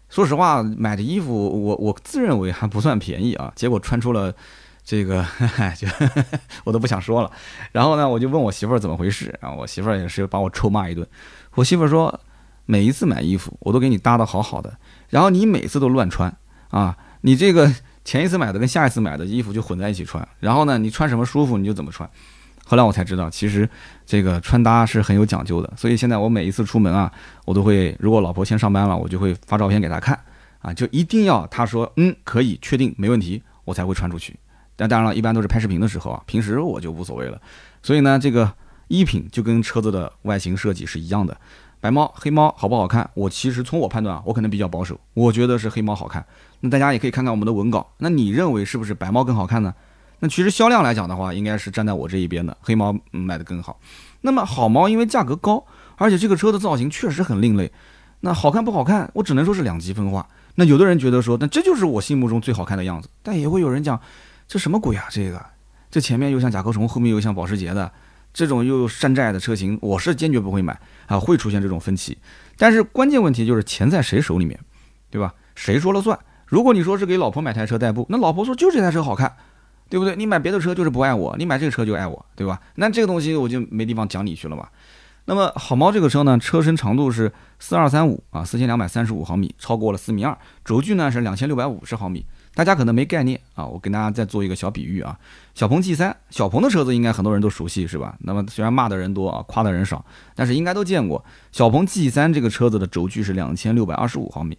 [0.09, 4.33] 说实话，买的衣服我我自认为还不算便宜啊，结果穿出了
[4.83, 5.23] 这个，
[5.77, 5.87] 就
[6.65, 7.31] 我都不想说了。
[7.71, 11.07] 然后呢，我就问我媳妇儿怎么回事，然后我媳妇儿也是把我臭骂一顿。
[11.53, 12.19] 我媳妇儿说，
[12.65, 14.75] 每一次买衣服我都给你搭的好好的，
[15.09, 16.35] 然后你每次都乱穿
[16.69, 17.71] 啊，你这个
[18.03, 22.09] 前一次买的跟下一次买的衣服就混在一起穿，然后呢，你穿什么舒服你就怎么穿。
[22.69, 23.67] 后来我才知道，其实
[24.05, 25.73] 这个穿搭是很有讲究的。
[25.75, 27.11] 所以现在我每一次出门啊，
[27.45, 30.19] 我都会，如果老婆先上班了，我就会发照片给她看
[30.59, 34.37] 啊，就一定要她说嗯可以，确定没问题，我才会穿出去。
[34.75, 37.41] 但当然了，一般都是拍视频的时候啊，平时我就无所谓了。
[37.81, 38.53] 所以呢，这个
[38.87, 41.35] 衣品就跟车子的外形设计是一样的。
[41.81, 43.09] 白猫黑猫好不好看？
[43.15, 46.23] 我其实从我判断啊，我可能比较保守，我觉得是黑猫好看。
[46.59, 49.73] 那大家也可以看看我们的文稿，那你认为是不是白猫更好看呢？
[50.19, 53.79] 那其实销量来讲的话，应该是站在我这一边的，黑猫卖的更好。
[54.21, 57.71] 那么好猫因为价格高，而且这个车的造型确实很另类，
[58.19, 60.27] 那好看不好看，我只能说是两极分化。
[60.55, 63.99] 那有的人觉得说，那这就是我心目中最好看的样子，但也会有人讲，
[64.47, 65.05] 这什么鬼啊？
[65.09, 65.45] 这个，
[65.89, 67.91] 这前面又像甲壳虫，后面又像保时捷的。
[68.31, 72.15] 这种又山寨的车型，我是坚决不会买啊，会出现这种分歧。
[72.57, 74.59] 但是关键问题就是钱在谁手里面，
[75.09, 75.33] 对吧？
[75.55, 76.17] 谁说了算？
[76.45, 79.35] 如果你说是给老婆买台车代步，那老婆说就这台车好看，
[79.89, 80.15] 对不对？
[80.15, 82.61] 你买别的车就是不爱我，你买这个车就爱我，对吧？
[82.75, 84.67] 那这个东西我就没地方讲理去了嘛。
[85.25, 92.25] 那么好猫这个车呢，车身长度是四二三五啊，四千两百三十五毫米，超过了四米二，轴距呢是两千六百五十毫米。
[92.55, 95.17] 大家可能没概念啊，我跟大家再做一个小比喻啊，
[95.53, 98.17] 小鹏 G 三，小鹏的车子应该很多人都熟悉是吧？
[98.21, 100.03] 那么虽然骂的人多啊，夸的人少，
[100.35, 101.23] 但是应该都见过。
[101.51, 104.57] 小鹏 G 三这个车子的轴距是两千六百二十五毫米，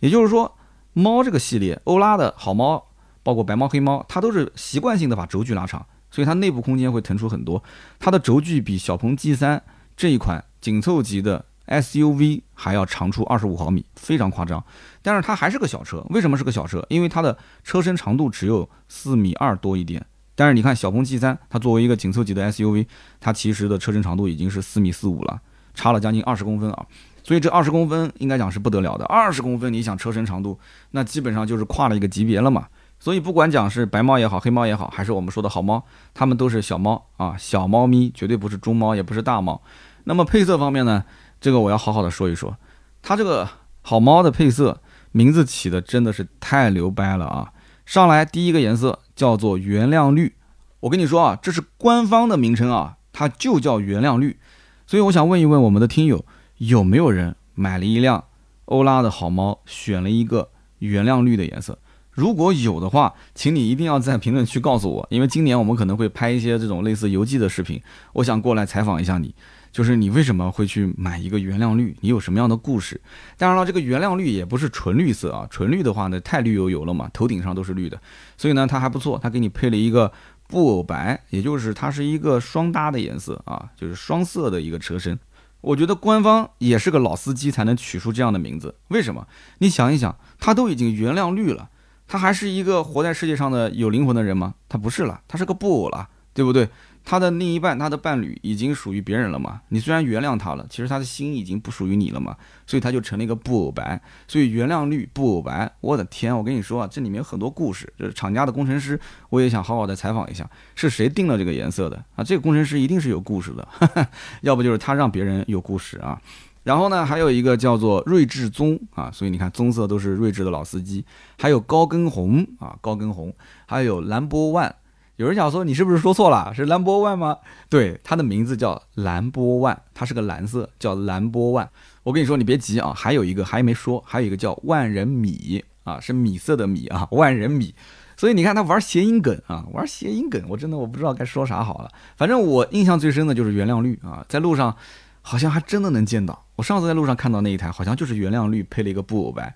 [0.00, 0.54] 也就是说，
[0.92, 2.84] 猫这个系列，欧拉的好猫，
[3.22, 7.62] 包括白猫、黑猫，它都是习惯性的把轴距拉长，所以它内部空间会腾出很多。
[7.98, 9.62] 它的轴距比小鹏 G 三
[9.96, 11.44] 这一款紧凑级的。
[11.68, 14.62] SUV 还要长出二十五毫米，非常夸张。
[15.00, 16.84] 但是它还是个小车，为什么是个小车？
[16.90, 20.04] 因为它的车身长度只有四米二多一点。
[20.34, 22.86] 但是你看小鹏 G3，它作为一个紧凑级的 SUV，
[23.20, 25.40] 它其实的车身长度已经是四米四五了，
[25.72, 26.84] 差了将近二十公分啊。
[27.22, 29.04] 所以这二十公分应该讲是不得了的。
[29.06, 30.58] 二十公分，你想车身长度，
[30.90, 32.66] 那基本上就是跨了一个级别了嘛。
[33.02, 35.82] 所以不管讲是白猫也好，黑猫也好，还是我们说的好猫，
[36.14, 39.60] 它们都是小猫啊，小猫咪，绝对不是中猫，也不是大猫。
[40.04, 41.02] 那么配色方面呢？
[41.40, 42.56] 这个我要好好的说一说，
[43.02, 43.48] 它这个
[43.80, 47.52] 好猫的配色名字起的真的是太牛掰了啊！
[47.84, 50.36] 上来第一个颜色叫做原谅绿，
[50.78, 54.38] 我跟你说啊，这是官方的名称啊，它就叫原谅绿。
[54.86, 56.24] 所以我想问一问我们的听友，
[56.58, 58.22] 有没有人买了一辆
[58.66, 61.80] 欧拉的好猫，选了一个原谅绿的颜色？
[62.12, 67.80] 如果有的话，请你一定要在评论区告诉我，因为今年我们可能会拍一些这种类似游记的视频，
[68.12, 69.34] 我想过来采访一下你。
[69.72, 71.96] 就是你为什么会去买一个原谅绿？
[72.00, 73.00] 你有什么样的故事？
[73.38, 77.98] 当然了，这个原谅绿也不是纯绿色啊，纯绿的话呢太绿油油了嘛，头顶上都是绿的。
[78.36, 80.12] 所以呢，它还不错，它给你配了一个
[80.46, 85.18] 布偶白，也就是它是一个双搭的颜色啊，就是双色的一个车身。
[85.62, 88.74] 我觉得官方也是个老司机才能取出这样的名字。
[88.88, 89.26] 为什么？
[89.60, 91.70] 你想一想，它都已经原谅绿了，
[92.06, 94.54] 他还是一个活在世界上的有灵魂的人吗？
[94.68, 96.68] 他不是了，他是个布偶了，对不对？
[97.04, 99.60] 他的另一半，他的伴侣已经属于别人了嘛？
[99.70, 102.36] 你虽然原谅他了，其实他的心已经不属于你了嘛？
[102.64, 104.00] 所以他就成了一个布偶白。
[104.28, 106.36] 所以原谅绿布偶白，我的天！
[106.36, 107.92] 我跟你说啊，这里面有很多故事。
[107.98, 112.22] 就是厂家的工程师，我也想好好的采访一下，是谁定了这个颜色的啊？
[112.22, 113.66] 这个工程师一定是有故事的，
[114.42, 116.20] 要不就是他让别人有故事啊。
[116.62, 121.04] 然后呢，还有一个叫做睿智棕啊，所以你看棕色都是睿智的老司机。
[121.38, 123.34] 还有高跟红啊，高跟红，
[123.66, 124.74] 还有兰博万。
[125.16, 126.52] 有人想说你是不是说错了？
[126.54, 127.36] 是兰博万吗？
[127.68, 131.68] 对，它的名字叫兰博万，它是个蓝色，叫兰博万。
[132.02, 137.74] 我跟你说，你别急啊，还有一个还没说，还有一个叫万人米啊，是米色的米啊，万人米。
[138.16, 141.90] 所以你看他玩谐音梗啊，玩谐音梗，我真的我不知道该说啥好了。
[142.16, 144.74] 反正我印象最深的就是原谅绿啊，在路上
[145.22, 146.44] 好像还真的能见到。
[146.56, 149.54] 我上次在路上看到那一台，好像就是原谅绿配了一个布偶白。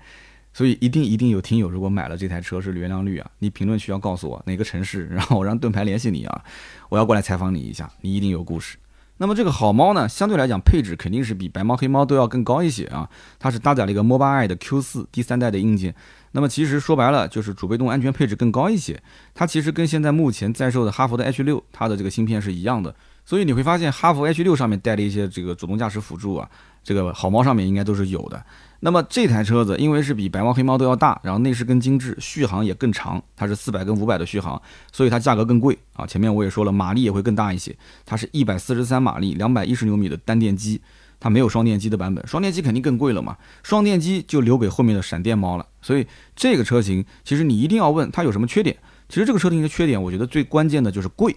[0.54, 6.44] 所以一定一定有听友，如果买了这台车是原谅绿啊，你评论区要告诉我哪个城市，然后我让盾牌联系你啊，
[6.88, 8.78] 我要过来采访你一下，你一定有故事。
[9.18, 13.06] 那么这个好猫呢，相对来讲配置肯定是比白猫黑猫都要更高一些啊，
[13.38, 15.94] 它是搭载了一个 mobile 的 Q4 第三代的硬件，
[16.32, 19.02] 那么其实说白了就是主被动安全配置更高一些，
[19.34, 22.94] 它其实跟现在目前在售的哈弗的 H6 它的这个芯片是一样的，
[23.26, 26.48] 所以你会发现哈弗 H 六上面带了一些这个主动驾驶辅助啊，
[26.82, 28.42] 这个好猫上面应该都是有的。
[28.80, 34.60] 那么这台车子因为是比白猫黑猫都要大，然后内饰更精致，续航也更长，它是四百跟五百的续航，
[34.92, 36.06] 所以它价格更贵啊。
[36.06, 40.80] 前面我也说了，马力也会更大一些，它是一百四十三马力，两百一十牛米的单电机，
[41.18, 43.36] 它没有双电机的版本，双电机肯定更贵了嘛。
[43.64, 45.66] 双电机就留给后面的闪电猫了。
[45.82, 48.76] 所以这个车型其实你一定要问它有什么缺点。
[49.08, 51.34] 其实这个车型的缺点，我觉得最关键的就是贵，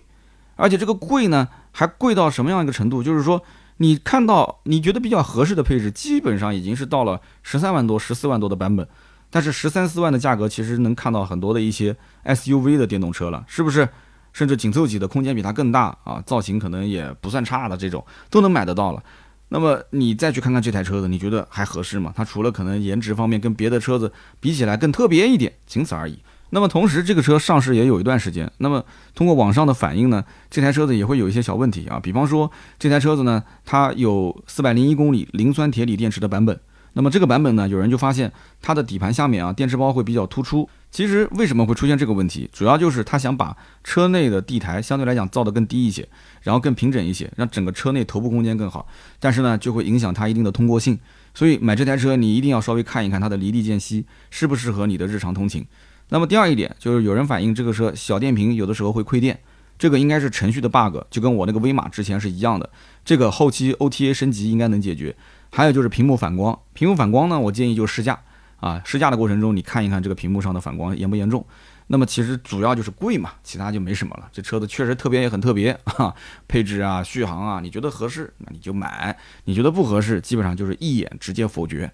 [0.56, 3.02] 而且这个贵呢还贵到什么样一个程度？
[3.04, 3.42] 就是说。
[3.82, 8.86] 你看到你觉得比较合适的配置，基本上已经是到了十三万多、十四万多的版本，
[9.30, 13.88] 但是十三四万的价格，其实能看到很多的一些 SUV 的电动车了，是不是？
[14.34, 19.02] 甚至紧凑级的空间比它更大啊，造型可能也不算差的这种都能买得到了。
[19.48, 22.12] 那么你再去看看这台车子，你觉得还合适吗？
[22.14, 26.20] 它除了可能颜值方面跟别的车子比起来更特别一点，仅此而已。
[26.52, 28.84] 那么同时，这个车上市也有一段时间，那么
[29.14, 32.00] 通过网上的反应呢，这台车子也会有一些小问题啊。
[32.02, 36.60] 比方说，这台车子呢，它有四百零一公里磷酸铁锂电池的版本。
[36.94, 38.32] 那么这个版本呢，有人就发现
[38.64, 40.68] 它的底盘下面啊，电池包会比较突出。
[40.90, 46.10] 其实为什么会出现这个问题，主要就是他想把车内的地台相对来讲造得更低一些，
[46.42, 48.88] 然后更平整一些，让整个车内头部空间更好。
[49.20, 50.98] 但是呢，就会影响它一定的通过性。
[51.36, 55.64] 所以买这台车，你一定要稍微看一看它的离地间隙适不适合你的日常通勤。
[56.10, 59.40] 那么第二一点就是有人反映这个车小电瓶有的时候会亏电，
[59.78, 62.70] 这个应该是程序的 bug，就跟我那个威马之前是一样的。
[63.06, 65.16] 这个后期 OTA 升级应该能解决。
[65.52, 68.20] 还有就是屏幕反光，屏幕反光呢，我建议就试驾
[68.58, 71.44] 啊，试驾的过程中你看一看这个屏幕上的反光严不严重。
[71.88, 74.30] 那么其实主要就是贵嘛，其他就没什么了。
[74.32, 76.14] 这车子确实特别也很特别哈，
[76.48, 81.92] 配置啊、续航啊，你觉得合适那你就买，你觉得不合适，基本上就是一眼直接否决。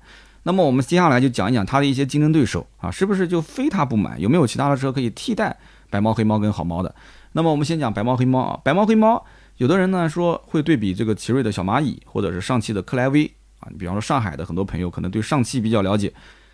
[0.48, 4.20] 那么我们接下来就讲一讲它的一些竞争对手啊，是不是就非它不买？
[4.20, 5.58] 有没有其他的车可以替代
[5.90, 6.94] 白猫黑猫跟好猫的？
[7.32, 9.26] 那么我们先讲白猫黑猫啊，白猫黑猫，
[9.58, 13.26] 有的人呢说会对比这个奇瑞的小蚂蚁或者是上汽的克莱威
[13.60, 13.68] 啊。
[13.72, 16.14] 你比方说上海的很多朋友可能对上汽比较了解，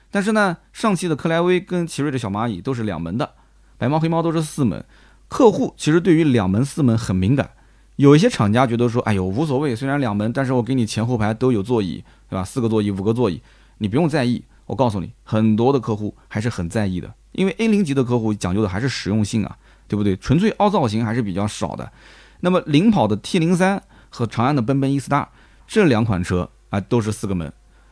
[0.10, 3.34] 但是呢，上汽的克莱威跟奇瑞的小蚂蚁都是两门的，
[3.78, 4.84] 白猫黑猫都是四门。
[5.28, 7.52] 客户其实对于两门四门很敏感，
[7.98, 12.44] 有一些厂家觉得说，哎呦无所谓，虽然两门，但是我给你前后排都有座椅，对吧？
[12.44, 13.42] 四个座椅、五个座椅，
[13.82, 14.44] 你不用在意。
[14.68, 20.16] 我告诉你，很多的客户还是很在意的，因为 A 零级的客户讲究的还是实用性啊，对不对？
[20.16, 21.92] 纯粹凹造型还是比较少的。
[22.40, 25.28] 那么领跑的 T 零三和长安的奔奔 E star
[25.68, 26.50] 这两款车。
[26.72, 27.52] 啊，都是四个门，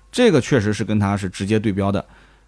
[0.10, 2.06] 这个确实是跟它是直接对标的。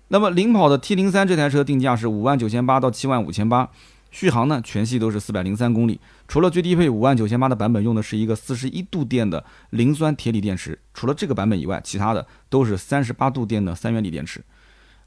[0.07, 3.69] 那么领跑的 T 零三这台车定价是五万九千八到七万五千八，
[4.11, 5.99] 续航呢全系都是四百零三公里。
[6.31, 14.41] 除了最低配五万九千八的版本用的是一个四十一度电的磷酸铁锂电池，除了这个版本以外，其他的都是三十八度电的三元锂电池。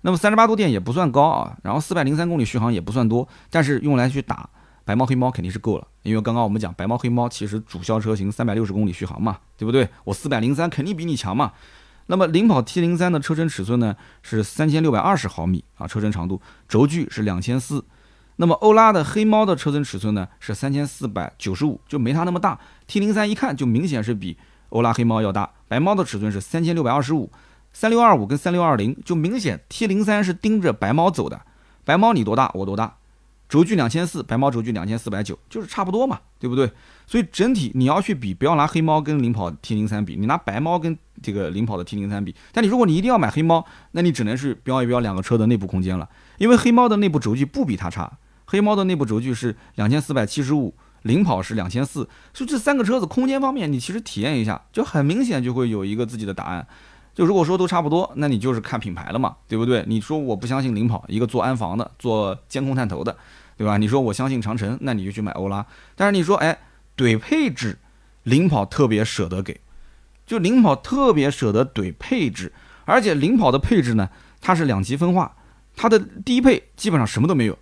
[0.02, 4.46] 那么三十八度电也不算高啊，然后四百零三公里续航也不算多，但是用来去打。
[4.84, 9.88] 白猫黑猫肯定是够了，因为刚刚我们讲白猫黑猫其实主销车型三百六十公里续航嘛，对不对？
[10.04, 11.52] 我四百零三肯定比你强嘛。
[12.08, 17.82] 那么领跑 T 零三的车身尺寸呢是三千六百二十毫米啊，车身长度，轴距是两千四。
[18.36, 22.58] 那么欧拉的黑猫的车身尺寸呢是三千四百九十五，就没它那么大。
[22.86, 24.36] T 零三一看就明显是比
[24.70, 25.50] 欧拉黑猫要大。
[25.68, 27.30] 白猫的尺寸是三千六百二十五，
[27.72, 31.40] 三六二五跟三六二零就明显 T 零三是盯着白猫走的。
[31.84, 32.96] 白猫你多大我多大。
[33.46, 36.68] 轴距两千四，白猫轴距两千四百九，就是差不多嘛，对不对？
[37.06, 42.34] 所以整体你要去比，不要拿黑猫跟领跑 T 零三比，你拿白猫跟这个领跑的 T 零三比。
[42.52, 48.10] 但你如果你一定要买黑猫，那你只能是标一标两个车的内部空间了，因为黑猫的内部轴距不比它差，
[48.44, 56.66] 黑猫的内部轴距是两千四百七十五，领跑是两千四，所以这三个车子空间方面，你其实体验一下，就很明显就会有一个自己的答案。
[57.14, 59.84] 就如果说都差不多，那你就是看品牌了嘛，对不对？
[59.86, 63.16] 你说我不相信领跑，一个做安防的，做监控探头的。
[63.56, 63.76] 对吧？
[63.76, 65.64] 你说我相信长城，那你就去买欧拉。
[65.94, 66.58] 但是你说，哎，
[66.96, 67.78] 怼配置，
[68.24, 69.60] 领跑特别舍得给，
[70.26, 72.52] 就领跑特别舍得怼配置，
[72.84, 75.36] 而且领跑的配置呢，它是两极分化，
[75.76, 77.56] 它的低配基本上什么都没有，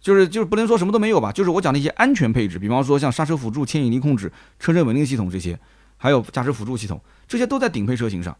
[0.00, 5.58] 就是就是不能说什么都没有吧，就是我讲的一些安全配置，比方说像刹车辅助、牵引力控制、车身稳定系统这些，
[5.96, 8.36] 还有驾驶辅助系统，这些都在顶配车型上。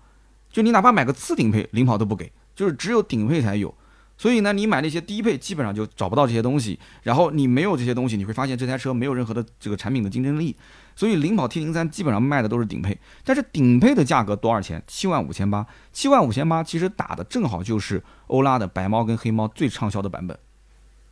[0.51, 3.75] 就你哪怕买个次顶配，领跑都不给，就是只有顶配才有。
[4.19, 10.57] 所以呢，你买那些低配基本上就找不到这些东西，然后你没有这些东西，你会发现这台车没有任何的这个产品的竞争力。
[10.95, 14.83] 所以领跑 T 零三基本上卖的都是顶配，但是顶配的价格多少钱？
[14.87, 20.38] 七万五千八，七万五千八其实打的正好就是欧拉的白猫跟黑猫最畅销的版本，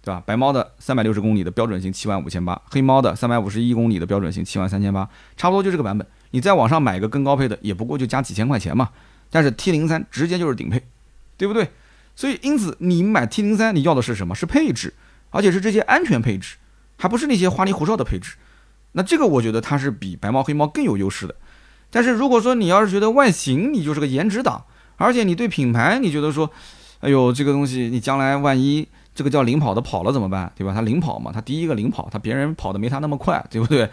[0.04, 0.22] 对吧？
[0.26, 6.06] 白猫的三百六十公里的标准型七万五千八，黑猫的三百五十一公里的标准型七万三千八，差不多就这个版本。
[6.32, 8.90] 你在网上买个更高配的，也不过就加几千块钱嘛。
[9.30, 10.82] 但是 T 零三直接就是顶配，
[11.38, 11.70] 对不对？
[12.14, 14.34] 所以，因此你买 T 零三，你要的是什么？
[14.34, 14.92] 是配置，
[15.30, 16.56] 而且是这些安全配置，
[16.98, 18.34] 还不是那些花里胡哨的配置。
[18.92, 21.34] 那这个我觉得它是比白猫黑猫更有优势的。
[21.90, 24.64] 但是如果说你要是觉得外形你就是个颜值党，
[24.96, 26.50] 而且你对品牌你觉得说，
[27.00, 30.50] 哎呦这个东西你将来万一这个叫领跑的跑了怎么办？
[30.56, 30.72] 对吧？
[30.74, 33.88] 他领跑嘛，他第一个领跑，他别人跑的没他那么快，对不对？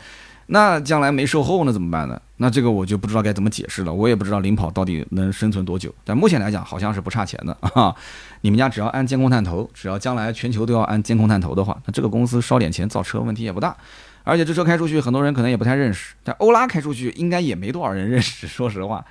[0.48, 2.22] 那将来没售后那怎么办呢？
[2.38, 3.94] 那这个我就不知道该怎么解释了。
[3.94, 5.94] 我也不知道领跑到底能生存多久。
[6.04, 7.96] 但目前来讲，好像是不差钱的啊。
[8.42, 13.78] 你们家只要安监控探头，只要将来全球都要安监控探头的话，那这个公司烧点钱造车问题也不大。
[14.24, 16.16] 而且这车开出去，很多人可能也不太认识。
[16.24, 18.46] 但欧拉开出去，应该也没多少人认识。
[18.46, 19.06] 说实话，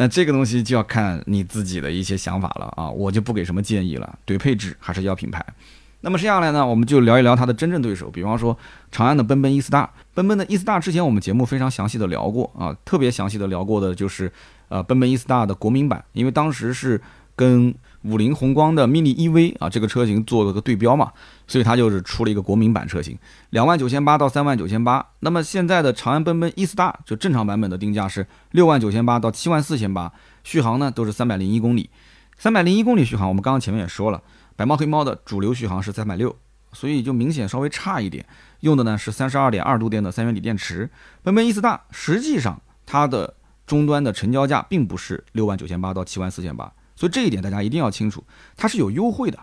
[0.00, 5.44] 那这个东西就要看你自己的一些想法了啊，我就不给什么建议了，怼配置还是要品牌。
[6.02, 8.56] 那么接下来呢，我们就聊一聊它的真正对手，比方说
[8.92, 9.90] 长安的奔奔 E 四大。
[10.14, 14.30] 奔奔的 E 四大之前我们节目非常详细的聊过啊，特别详细的聊过的就是
[14.68, 17.00] 呃奔奔 E 四大的国民版，因为当时是
[17.38, 17.72] 跟
[18.02, 21.12] 五菱宏光的 mini EV 啊这个车型做了个对标嘛，
[21.46, 23.16] 所以它就是出了一个国民版车型，
[23.50, 25.06] 两万九千八到三万九千八。
[25.20, 31.88] 那么现在的长安奔奔 E 斯大就正常版本的定价是六万九千八到七万四千八，续航呢都是三百零一公里，
[32.36, 34.20] 三百零一公里续航，我们刚刚前面也说了。
[34.56, 36.34] 白猫黑猫的主流续航是三百六，
[36.72, 38.26] 所以就明显稍微差一点。
[38.60, 40.90] 用的呢是三十二点二度电的三元锂电池。
[41.22, 43.34] 奔奔 E 斯大实际上它的
[43.66, 48.24] 终端的成交价并不是六万九千八到七万四千八，所以这一点大家一定要清楚，
[48.56, 49.38] 它是有优惠的。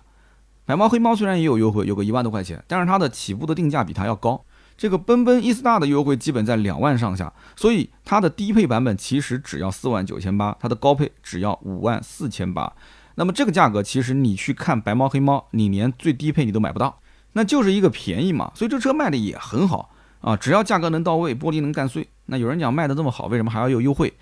[0.66, 4.44] 白猫黑猫虽然也有优惠，有个一万多块钱，但是它的起步的定价比它要高。
[4.78, 12.74] 这个奔奔 E 斯大的优惠基本在两万上下，所以它的低配版本其实只要四万九千八，它的高配只要五万四千八。
[13.16, 17.00] 那么这个价格，其实你去看白猫黑猫，你连最低配你都买不到，
[17.32, 18.52] 那就是一个便宜嘛。
[18.54, 19.90] 所以这车卖的也很好
[20.20, 22.10] 啊，只要价格能到位，玻璃能干碎。
[22.26, 24.14] 那有人讲卖的这么好，为什么还要有优惠？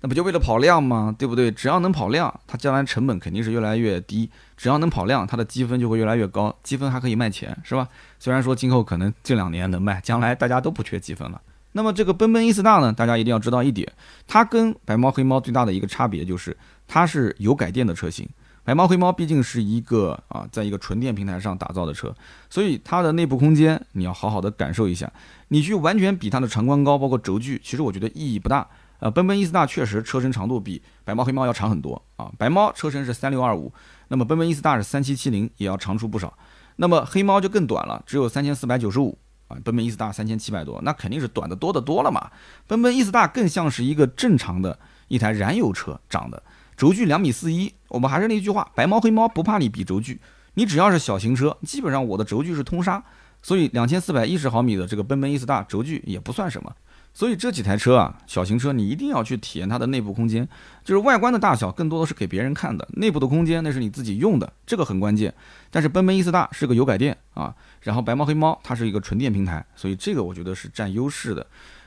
[0.00, 1.14] 那不就为了跑量吗？
[1.18, 1.50] 对不对？
[1.50, 4.30] 只要能跑量，它将来成本肯定是越来越低。
[4.56, 7.88] 只要能跑量，它的积分就会越来越高，积分还可以卖钱，是吧？
[8.18, 11.40] 虽然说今后可能这两年能卖，将来大家都不缺积分了。
[11.72, 13.92] 那么这个奔奔 E 斯大呢，大家一定要知道一点，
[14.26, 16.56] 它跟白猫黑猫最大的一个差别就是
[16.86, 18.28] 它是油改电的车型。
[18.64, 22.14] 白猫黑猫毕竟是一个啊，在一个纯电平台上打造的车，
[22.48, 25.10] 所以它的内部空间你要好好的感受一下。
[25.48, 28.66] 你去完全比它的长宽高，包括轴距，其实我觉得意义不大。
[29.00, 32.30] 呃，奔奔 E 斯大确实车身长度比白猫黑猫要长很多啊。
[32.36, 33.72] 白猫车身是三六二五，
[34.08, 36.36] 那么奔奔 E 斯大是三七七零，也要长出不少。
[36.76, 39.16] 那么黑猫就更短了，只有三千四百九十五
[39.48, 39.56] 啊。
[39.64, 42.30] 奔奔 E 斯大三千七百多，那肯定是短的多的多了嘛。
[42.66, 46.42] 奔奔 E 斯大更像是一个正常的一台燃油车长的。
[46.76, 50.20] 轴距两米四一，我们还是那句话，白猫黑猫不怕你比轴距，
[50.54, 53.02] 你只要是小型车，基本上我的轴距是通杀，
[53.42, 56.72] 所以两千四百一十毫米的这个奔奔 E 斯大轴距也不算什么，
[57.18, 60.48] 所以这几台车啊，小型车你一定要去体验它的内部空间，
[60.84, 65.34] 就是外观的大小更多的是给别人看的，内部的空间那是你自己用的，这个很关键。
[65.68, 71.44] 但是奔奔 E 斯大是个油改电啊，然后白猫黑猫它是一个纯电平台，所以这个我觉得是占优势的。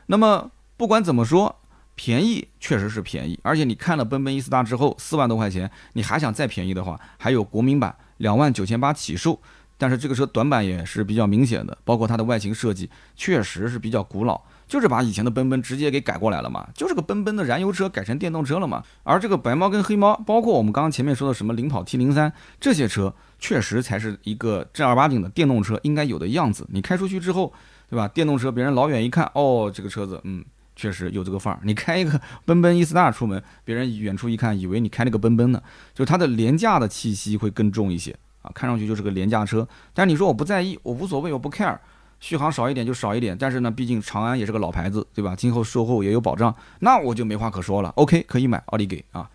[0.08, 1.56] 那么不管怎么说。
[1.94, 9.40] 便宜确实是便宜，而且你看了奔奔 E 斯大之后，四万多块钱，你还想再便宜的话，还有国民版两万九千八起售。
[9.78, 14.42] 但是这个车短板也是比较明显的，包括它的外形设计确实是比较古老，
[14.72, 18.82] 就是把以前的奔奔直接给改过来了嘛，就是个奔奔的燃油车改成电动车了嘛。
[19.04, 26.66] 而这个白猫跟黑猫，包括我们刚刚前面说的什么领跑 T 零三这些车，确实才是一个正儿八经的电动车应该有的样子。
[26.72, 27.52] 你开出去之后，
[27.90, 28.08] 对吧？
[28.08, 30.46] 电动车别人老远一看，哦，这个车子，嗯。
[30.74, 35.62] 确实有这个范儿，你开一个 奔奔 E 斯大出门，别人远处一看，以为你开那个奔奔呢，
[35.94, 39.68] 就它的廉价的气息会更重一些啊，看上去就是个廉价车。
[39.94, 41.78] 但是你说我不在意，我无所谓，我不 care，
[42.22, 43.38] 续航少一点就少一点。
[43.38, 45.36] 但是呢，毕竟长安也是个老牌子，对吧？
[45.36, 47.90] 今后售后也有保障，那我就没话可说了。
[47.98, 49.30] OK，可以买奥迪给啊。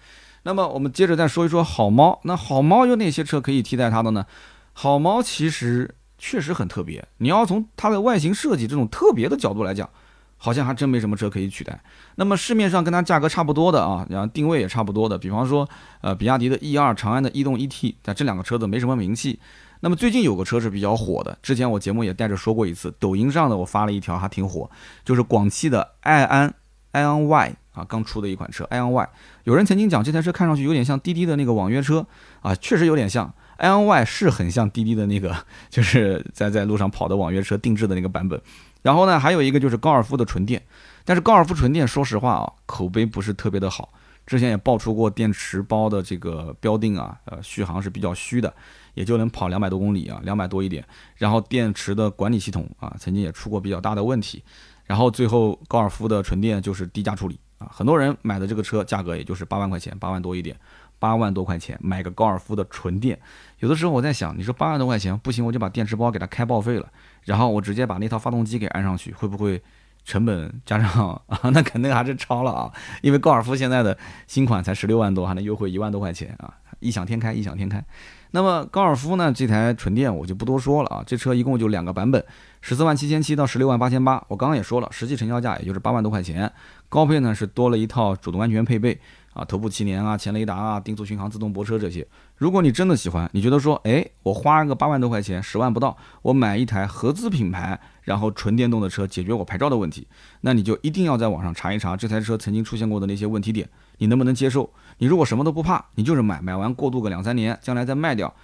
[0.45, 4.25] 那么我们接着再说一说好猫，那好猫有哪些车可以替代它的呢？
[4.73, 9.91] 好猫其实确实很特别，你要从它的外形设计这种特别的角度来讲。
[10.39, 11.81] 好像还真没什么车可以取代。
[12.17, 15.67] 那么市面上跟它价格差不多的啊，然后定位也差不多的，比方说
[16.03, 19.41] 呃比亚迪的 E 二、长安的逸动 ET，但这两个车子没什么名气。
[19.87, 24.69] 那么最近有个车是比较火的，之前我节目也带着说过一次，抖音上的我发了一条还挺火，
[25.05, 26.53] 就是广汽的埃安
[26.91, 29.09] 埃安 Y 啊，刚出的一款车埃安 Y。
[29.45, 32.05] 有人曾经讲这台车看上去有点像滴滴的那个网约车
[32.41, 33.33] 啊，确实有点像。
[33.59, 35.33] 埃安 Y 是很像滴滴的那个，
[35.71, 38.43] 就是在在路上跑的网约车定制的那个版本。
[38.83, 40.61] 然后呢，还有一个就是高尔夫的纯电，
[41.05, 43.93] 但是高尔夫纯电说实话啊，口碑不是特别的好。
[44.27, 48.53] 之前也爆出过电池包的这个标定啊，呃，续航是比较虚的，
[48.97, 50.85] 也就能跑两百多公里啊，两百多一点。
[51.15, 54.43] 然后电池的管理系统啊，曾经也出过比较大的问题。
[54.85, 60.57] 然后最后高尔夫的纯电就是低价处理啊，很多人买的这个车价格也就是八万块钱，八万多一点。
[60.99, 63.21] 八万多块钱买个高尔夫的纯电，
[63.59, 66.91] 有的时候我在想，你说八万多块钱不行，我就把电池包给它开报废了，
[67.25, 69.63] 然后我直接把那套发动机给安上去，会不会
[70.07, 71.51] 成本加上 啊？
[71.53, 72.73] 那肯定还是超了啊！
[73.03, 77.85] 因为高尔夫现在的新款才十六万多，还能优惠一万多块钱啊，异想天开，异想天开。
[78.33, 79.33] 那么高尔夫呢？
[79.33, 82.25] 这台纯电我就不多说了啊，这车一共就两个版本，
[82.61, 84.23] 十四万七千七到十六万八千八。
[84.29, 86.51] 我刚刚也说了，实际成交价也就是八万多块钱，
[86.89, 88.99] 高配呢是多了一套主动安全配备。
[89.33, 100.07] 啊，头部七联啊，前雷达啊，定速巡航、自动泊车这些，如果你真的喜欢，你觉得说，哎，我花个八万多块钱，十万不到，我买一台合资品牌，然后纯电动的车解决我牌照的问题，
[100.41, 103.69] 那你就一定要在网上查一查这台车曾经出现过的那些问题点，
[103.99, 104.73] 你能不能接受？
[104.99, 108.35] 你如果什么都不怕，你就是买，买完过渡个两三年，将来再卖掉，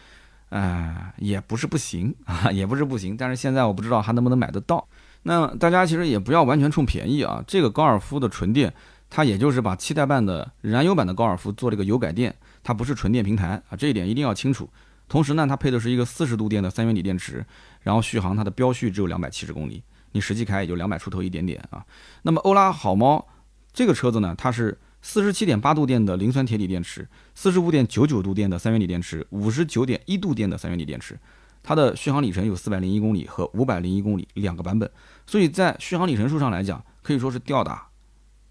[0.51, 3.17] 呃，也不是不行啊， 也不是不行。
[3.17, 4.87] 但是现在我不知道还能不能买得到。
[5.25, 8.73] 那大家其实也不要完全冲便宜啊，这个高尔夫的纯电，
[9.09, 14.69] 它也就是把七代半的燃油版的高尔夫做了个油改电，它不是纯电平台啊，这一点一定要清楚。
[15.09, 17.45] 同时呢，它配的是一个四十度电的三元锂电池，
[17.83, 19.83] 然后续航它的标续只有两百七十公里，
[20.13, 21.85] 你实际开也就两百出头一点点啊。
[22.23, 23.27] 那么欧拉好猫
[23.73, 31.19] 这个车子呢，它是四十七点八度电的磷酸铁锂电池，四十五点九九度电的三元锂电池，五十九点一度电的三元锂电池，
[31.63, 34.91] 它的续航里程有四百零一公里和五百零一公里两个版本，
[35.27, 37.89] 所以在续航里程数上来讲，可以说是吊打。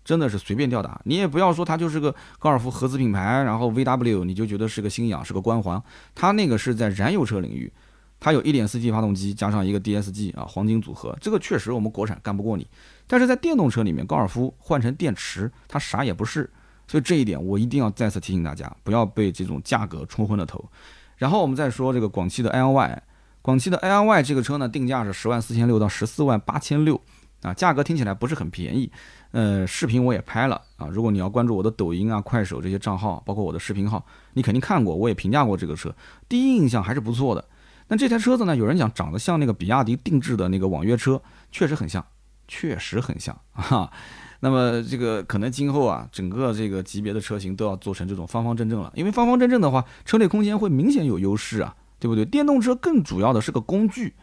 [0.03, 5.81] 真的是随便吊打，你也不要说它就是个高尔夫合资品牌，然后 VW 你就觉得是个信仰，是个光环。
[6.15, 7.71] 它那个是在燃油车领域，
[8.21, 12.67] 它有一点四 T 发动机加上一个 DSG 啊，黄金组合，这个确实我们国产干不过你。
[13.07, 16.47] 但是在电动车里面，高尔夫换成电池，它啥也不是。
[16.87, 20.63] 所以这一点我一定要再次提醒大家，不要被这种价格冲昏了头。
[21.17, 22.95] 然后我们再说这个广汽的 iONY，
[23.41, 27.01] 广汽的 iONY 这个车呢，定价是十万四千六到十四万八千六
[27.41, 28.91] 啊，价格听起来不是很便宜。
[29.31, 30.87] 呃，视频我也拍了啊。
[30.91, 35.95] 如果你要关注我的抖音啊、快手这些账号，包括我的视频号，你肯定看过，我也评价过这个车，
[36.29, 37.43] 第一印象还是不错的。
[37.91, 41.21] 那这台车子呢，有人讲长得像那个比亚迪定制的那个网约车，
[41.51, 42.01] 确实很像，
[42.47, 43.91] 确实很像啊。
[44.39, 52.23] 那么这个可能今后啊，整个这个级别的车型都要做成这种方方正正了，因为方方正正的话，车内空间会明显有优势啊，对不对？
[52.23, 54.13] 电动车更主要的是个工具。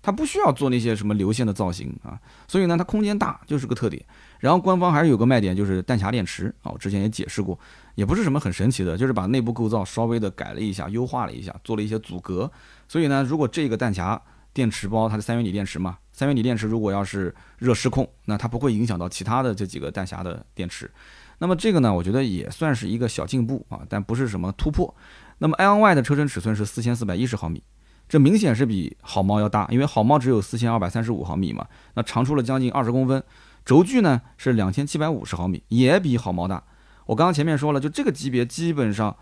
[0.00, 4.02] 它不需要做那些什么流线的造型啊，所以呢，它空间大就是个特点。
[4.38, 7.58] 然后官方还是有个卖点，就是弹匣电池啊，我之前也解释过，
[7.94, 12.50] 也不是什么很神奇的，就是把内部构造稍微的改了一下，优化了一下，做了一些阻隔。
[12.86, 14.20] 所以呢，如果这个弹匣
[14.52, 20.90] 电池包它的三元锂电池嘛，三元锂电池如果要是热失控，那它不会影响到其他的这几个弹匣的电池。
[21.38, 24.92] 那么这个呢，我觉得也算是一个小进步啊，但不是什么突破。
[25.38, 27.62] 那么 iONY 的车身尺寸是四千四百一十毫米。
[28.08, 33.22] 这明显是比好猫要大，因为好猫只有四千二百三十五毫米嘛，那长出了将近二十公分。
[33.68, 36.62] 轴距呢是两千七百五十毫米，也比好猫大。
[37.04, 39.14] 我刚刚前面说了，就这个级别，基本上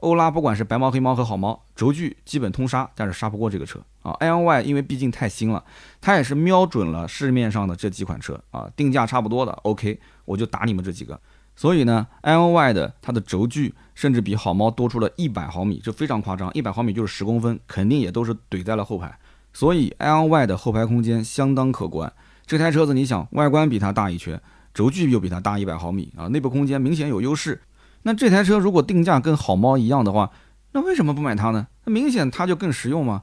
[0.00, 4.12] 欧拉不管是白猫、黑猫和好猫，轴距基本通杀，但是杀不过这个车啊。
[4.20, 5.64] i o y 因为毕竟太新了，
[6.02, 11.18] 它也是瞄准了市面上的这几款车啊，定价差不多的，OK，我就打你们这几个。
[11.56, 16.52] 所以呢，i o y 的它的轴距甚至比好猫多出了一百毫米，这非常夸张。
[16.52, 19.18] 一百毫米就是十公分，肯定也都是怼在了后排。
[19.54, 22.12] 所以 i o y 的后排空间相当可观。
[22.46, 24.40] 这台车子你想，外观比它大一圈，
[24.72, 27.62] 轴距又比它大一百毫米啊，内部空间明显有优势。
[28.02, 30.30] 那这台车如果定价跟好猫一样的话，
[30.72, 31.66] 那为什么不买它呢？
[31.84, 33.22] 那明显它就更实用吗？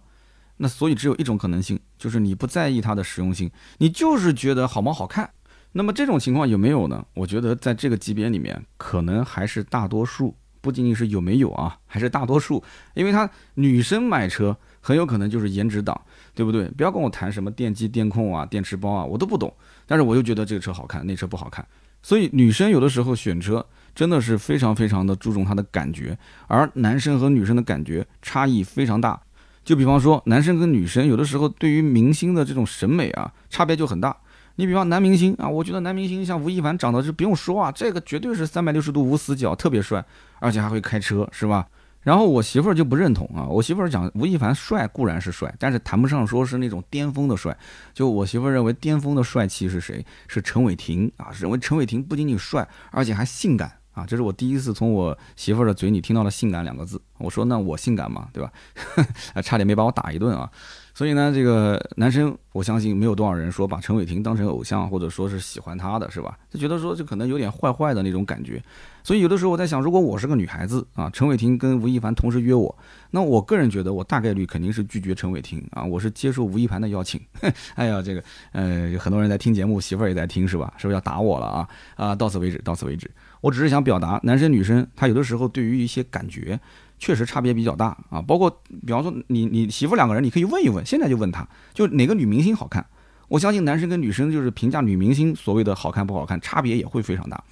[0.58, 5.30] 那所以只有一种可能性，就是你不在意它的实用性，你就是觉得好猫好看。
[5.74, 7.06] 那么这种情况有没有呢？
[7.14, 12.64] 我觉得在这个级别里面，可能还是大多数，不仅仅是有没有啊，还是大多数。
[12.94, 16.00] 因为它女生买车很有可能就是颜值党，
[16.34, 16.68] 对不对？
[16.70, 19.54] 不要跟我谈什么电机、电控啊、电池包啊，我都不懂。
[19.86, 21.66] 但是我又觉得这个车好看，那车不好看。
[22.04, 23.64] 所以女生有的时候选车
[23.94, 26.18] 真的是非常非常的注重她的感觉，
[26.48, 29.20] 而男生和女生的感觉差异非常大。
[29.64, 34.18] 就比方说，男生跟女生有的时候对于明星的这种审美啊，差别就很大。
[34.56, 40.04] 你比方男明星啊，我觉得男明星像吴亦凡长得就不用说啊，这个绝对是三百六十度无死角，特别帅，
[40.40, 41.68] 而且还会开车，是吧？
[42.02, 47.56] 然后我媳妇儿就不认同啊，我媳妇儿讲吴亦凡帅固然是帅，但是谈不上说是那种巅峰的帅。
[47.94, 50.04] 就我媳妇儿认为巅峰的帅气是谁？
[50.28, 54.06] 是陈伟霆啊，认为陈伟霆不仅仅帅，而且还性感啊。
[54.06, 57.00] 这是我第一次从我媳妇儿的嘴里听到了“性感”两个字。
[57.20, 58.30] 我说那我性感嘛？
[58.34, 58.52] 对吧？
[59.44, 60.50] 差点没把我打一顿啊。
[60.94, 66.38] 所以呢，这个男生，我相信没有多少人说把陈伟霆当成偶像，或者说是喜欢他的，是吧？
[66.50, 68.62] 就觉得说这可能有点坏坏的那种感觉。
[69.04, 72.76] 所以有的时候我在想，如果我是个女孩子啊，陈伟霆跟吴亦凡同时约我，
[73.10, 77.20] 那我个人觉得我大概率肯定是拒绝陈伟霆啊，我是接受吴亦凡的邀请。
[77.76, 80.74] 哎呀，这个呃，很多人在听节目，媳妇儿也在听，是吧？
[80.78, 81.70] 是不是要打我了啊？
[81.96, 83.10] 啊，到此为止，到此为止。
[83.40, 86.60] 我只是想表达，男生女生他有的时候对于一些感觉。
[87.02, 88.48] 确实差别比较大啊，包括
[88.86, 92.86] 比方说你你媳妇两个人，你可以问一问，现在就问他，就哪个女明星好看。
[93.28, 97.44] 我相信男生跟女生就是评价女明星所谓的好看不好看，差别也会非常大。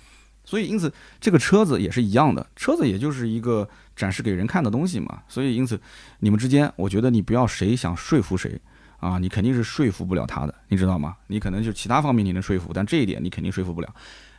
[0.45, 5.20] 所以因此这个车子也是一样的，车子也就是一个展示给人看的东西嘛。
[5.28, 5.82] 所以因此
[6.20, 8.60] 你们之间，我觉得你不要谁想说服谁
[9.00, 11.16] 啊，你肯定是说服不了他的，你知道吗？
[11.26, 13.95] 你可能就其他方面你能说服，但这一点你肯定说服不了。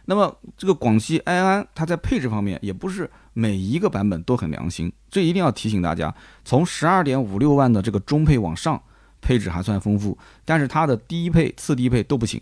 [0.06, 6.14] 那么这个广汽埃安，它在配置方面也不是每一个版本都很良心，这一定要提醒大家。
[6.44, 8.82] 从十二点五六万的这个中配往上，
[9.20, 12.40] 配置还算丰富，但是它的低配、次低配都不行。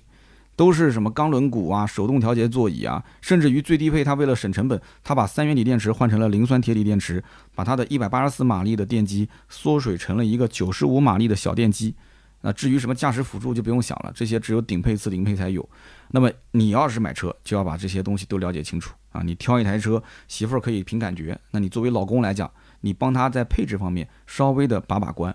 [0.56, 7.22] 都是什么钢轮毂啊、手动调节座椅啊，甚至于最低配，它为了省成本，它把三元锂电池换成了磷酸铁锂电池，
[7.54, 11.94] 把它的一百八十四马力的电机缩水成了一个九十五马力的小电机。
[12.40, 15.68] 那至于什么驾驶辅助就不用想了，这些只有顶配、次顶配才有。
[16.10, 19.22] 那么你要是买车，就要把这些东西都了解清楚啊！
[19.22, 25.34] 你挑一台车，媳妇儿可以凭感觉，那你作为老公来讲，你帮他在配置方面稍微的把把关。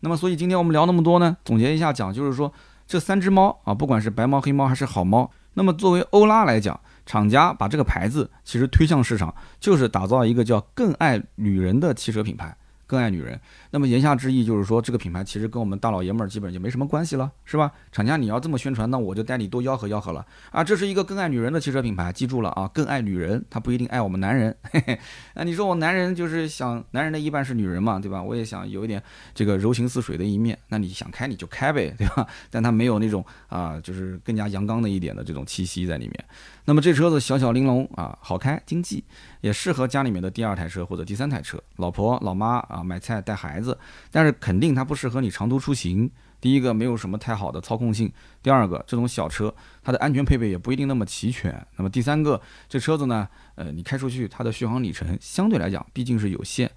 [0.00, 2.52] 那么所以今天我们聊那么多呢，总结一下讲，就是说。
[2.84, 12.54] 这三只猫啊，不管是白猫、黑猫还是好猫，那么作为欧拉来讲，厂家把这个牌子其实推向市场，就是打造一个叫“更爱女人”的汽车品牌。
[12.92, 13.40] 更爱女人，
[13.70, 17.72] 那么言下之意就是说，这个品牌其实跟我们大老爷们儿基本就没什么关系了，是吧？
[17.90, 20.62] 厂家你要这么宣传，那我就带你多吆喝吆喝了啊！
[20.62, 22.68] 这是一个更爱女人的汽车品牌，记住了啊！
[22.68, 24.54] 更爱女人，他不一定爱我们男人。
[24.64, 25.00] 嘿嘿，
[25.34, 28.22] 那你说我男人就是想，男人的一半是女人嘛，对吧？
[28.22, 29.02] 我也想有一点
[29.34, 32.26] 这个柔情似水的一面，那你想开你就开呗，对吧？
[32.50, 36.24] 但他没有那种啊，就是更加阳刚的一点的这种气息在里面。
[36.64, 39.02] 那么这车子小小玲珑啊，好开，经济，
[39.40, 43.76] 也适合家里面的第二台车或者第三台车，老婆老妈啊买菜带孩子，
[44.10, 46.10] 但是肯定它不适合你长途出行。
[46.40, 51.54] 第一个没有什么太好的操控性，第二个这种小车它的安全配备也不一定那么齐全。
[51.76, 56.68] 那么第三个这车子呢，呃，你开出去它的续航里程相对来讲毕竟是有限。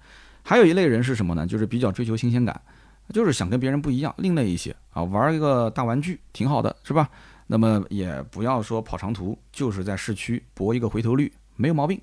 [0.42, 1.44] 还有一类人是什么呢？
[1.44, 2.60] 就是比较追求新鲜感，
[3.12, 7.08] 就是想跟别人不一样，另类一些啊，玩一个大玩具挺好的，是吧？
[7.48, 12.00] 那么也不要说跑长途，就是在市区搏一个回头率，没有毛病。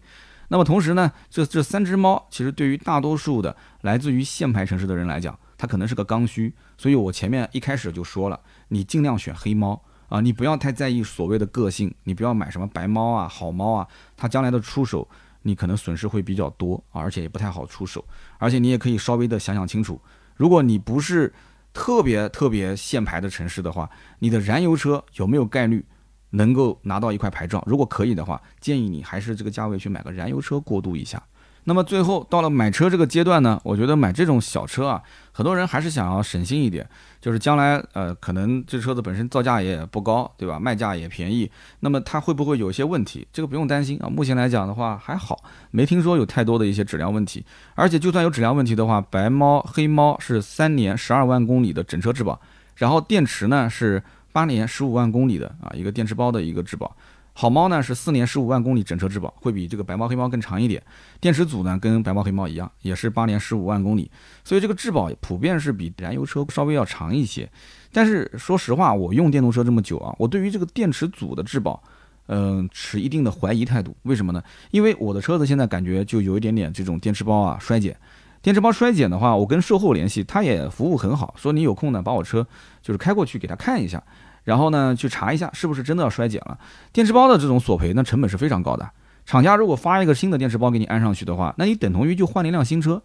[0.48, 6.54] 那么同时呢，这这三只猫其实对于大多数的来自于限牌城市的人来讲，它可能是个刚需。
[6.78, 15.08] 所以我前面一开始就说了，你尽量选黑猫啊，你不要太在意所谓的个性，你不要买什么白猫啊、好猫啊，它将来的出手
[15.42, 18.06] 你可能损失会比较多，而且也不太好出手。
[18.38, 20.00] 而且你也可以稍微的想想清楚，
[20.36, 21.34] 如果你不是。
[21.74, 25.84] 特别特别限牌的城市的话，你的燃油车有没有概率
[26.30, 27.64] 能够拿到一块牌照？
[27.66, 31.22] 如果可以的话，建议你还是这个价位去买个燃油车过渡一下。
[31.66, 35.02] 那么最后到了买车这个阶段呢，我觉得买这种小车啊，
[35.32, 36.88] 很多人还是想要省心一点，
[37.22, 40.60] 就是将来呃可能这车子本身造价也不高，对吧？
[40.60, 41.50] 卖价也便宜，
[41.80, 43.26] 那么它会不会有一些问题？
[43.32, 45.42] 这个不用担心啊，目前来讲的话还好，
[45.72, 47.46] 没听说有太多的一些质量问题。
[47.76, 52.40] 而且就算有质量问题的话，白猫黑猫是三年十二万公里的整车质保，
[52.76, 54.04] 然后电池呢是
[54.34, 56.94] 八年十五万公里的啊一个电池包的一个质保。
[57.34, 60.82] 好猫呢是四年十五万公里整车质保，会比这个白猫黑猫更长一点。
[61.20, 64.10] 电池组呢跟白猫黑猫一样，也是八年十五万公里，
[64.44, 67.50] 所以这个质保普遍是比燃油车稍微要长一些。
[67.92, 71.82] 但是说实话，我用电动车这么久啊，我对于这个电池组的质保，
[72.28, 73.96] 嗯，持一定的怀疑态度。
[74.04, 74.42] 为什么呢？
[74.72, 77.98] 因为我的车子现在感觉就有一点点这种电池包啊衰减。
[78.44, 82.46] 电池包衰减的话，我跟售后联系，他也服务很好，说你有空呢把我车
[82.82, 84.04] 就是开过去给他看一下。
[84.44, 86.58] 然后呢，去查一下是不是真的要衰减了。
[86.92, 88.90] 电池包的这种索赔，那成本是非常高的。
[89.26, 93.02] 厂家如果发一个新的电池包给你安上去的话，那你等同于就换了一辆新车。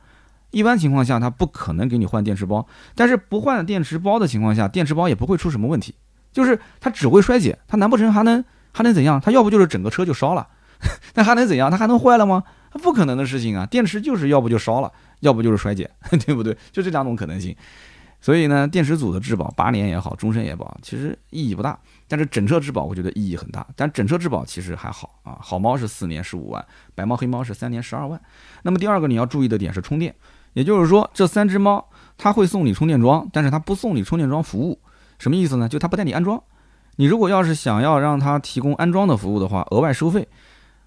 [0.50, 2.66] 一般情况下，他不可能给你换电池包。
[2.94, 5.94] 但是不换电池包的情况下，电池包也不会出什么问题，
[6.32, 7.58] 就是它只会衰减。
[7.68, 9.20] 它难不成还能还能怎样？
[9.20, 10.48] 它要不就是整个车就烧了，
[11.14, 11.70] 那还能怎样？
[11.70, 12.42] 它还能坏了吗？
[12.82, 13.64] 不可能的事情啊！
[13.66, 15.90] 电池就是要不就烧了，要不就是衰减，
[16.26, 16.56] 对不对？
[16.70, 17.56] 就这两种可能性。
[18.20, 21.78] 所以呢，电池组的质保八年也好，终身也保，其实意义不大。
[22.08, 23.66] 但是整车质保我觉得意义很大。
[23.76, 26.64] 但整车质保其实还好啊，好猫是四年十五万，
[26.94, 28.20] 白猫黑猫是三年十二万。
[28.62, 30.14] 那么第二个你要注意的点是充电，
[30.54, 34.80] 也就是说这三只猫它会送你充电桩，但是它不送你充电桩服务。
[35.18, 35.68] 什么意思呢？
[35.68, 36.42] 就它不带你安装。
[36.96, 40.26] 你如果要是想要让它提供安装的服务的话，额外收费。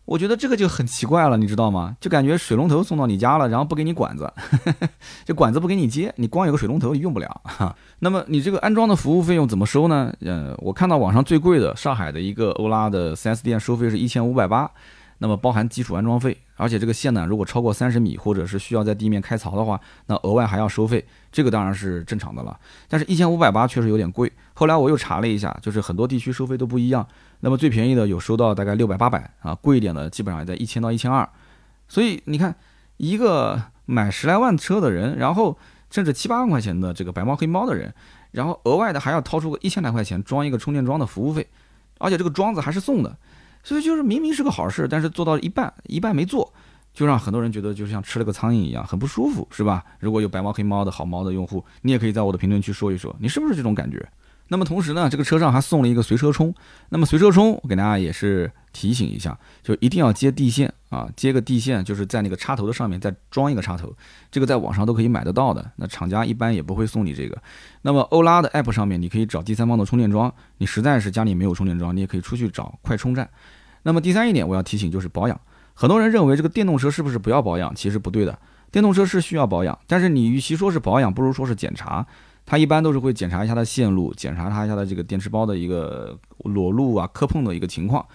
[0.06, 1.96] 我觉得这个就很奇怪了，你知道吗？
[2.02, 4.32] 就感觉水龙头送到你家了，然后不给你管子，
[5.24, 7.42] 这管子不给你接，你光有个水龙头你用不了。
[8.00, 10.14] 那么你这个安装的服务费用怎么收呢？
[10.22, 14.70] 呃，我看到网上最贵的上海的一个欧拉的 4S 店收费是一千五百八。
[15.24, 22.60] 那么包含基础安装费，而且这个线呢，如果超过三十米或者是需要在地面开槽的话，那额外还要收费，这个当然是正常的了。
[22.90, 24.32] 但是，一千五百八确实有点贵。
[24.56, 27.08] 后来我又查了一下，就是很多地区收费都不一样。
[27.42, 31.28] 那么最便宜的有收到大概六百八百啊，贵一点的基本上也在一千到一千二。
[31.88, 32.56] 所以你看，
[32.98, 35.58] 一个买十来万车的人，然后
[35.90, 37.94] 甚至七八万块钱的这个白猫黑猫的人，
[38.32, 41.46] 然后额外的还要掏出个一千来块钱装一个充电桩的服务费，
[41.98, 43.18] 而且这个桩子还是送的。
[43.64, 46.54] 所以就是明明是个好事，但是做到一半，一半没做，
[46.94, 49.84] 就让很多人觉得就像吃了个苍蝇一样，很不舒服，是吧？
[50.00, 54.08] 如果有白猫黑猫的好猫的用户，你也可以在我的评论区说一说，你是不是这种感觉？
[54.52, 56.54] 那么同时呢，这个车上还送了一个随车充。
[56.90, 63.96] 那么随车充，我给大家也是提醒一下，就一定要接地线啊，接个地线，就是在那个插头的上面再装一个插头，
[64.30, 65.72] 这个在网上都可以买得到的。
[65.78, 67.42] 那厂家一般也不会送你这个。
[67.84, 73.30] 那么欧拉的 app 上面你可以找第三方的充电桩，你实在是家里没有充电桩，你也可以出去找快充站。
[73.84, 75.40] 那么第三一点我要提醒就是保养，
[75.74, 77.74] 很多人认为这个电动车是不是不要保养？
[77.74, 78.38] 其实不对的，
[78.70, 82.06] 电动车是需要保养，但是你与其说是保养，不如说是检查。
[82.46, 88.06] 它一般都是会检查一下它线路，检查它一下它这个电池包的一个裸露啊、磕碰的一个情况。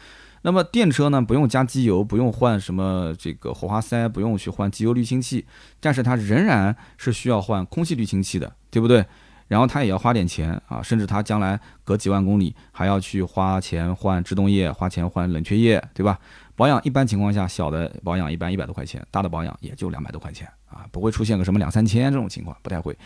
[0.43, 5.45] 那么电车呢，不用加机油，不用换什么这个火花塞，不用去换机油滤清器，
[5.81, 9.05] 但是它仍然是需要换空气滤清器的，对不对？
[9.49, 16.18] 然后它也要花点钱啊，甚至它将来隔几万公里还要去花钱换制动液，花钱换冷却液，对吧？
[16.55, 22.97] 保养一般情况下，小的保养一般一百多块钱，大的保养也就两百多块钱啊，不会出现个什么两三千这种情况，不太会。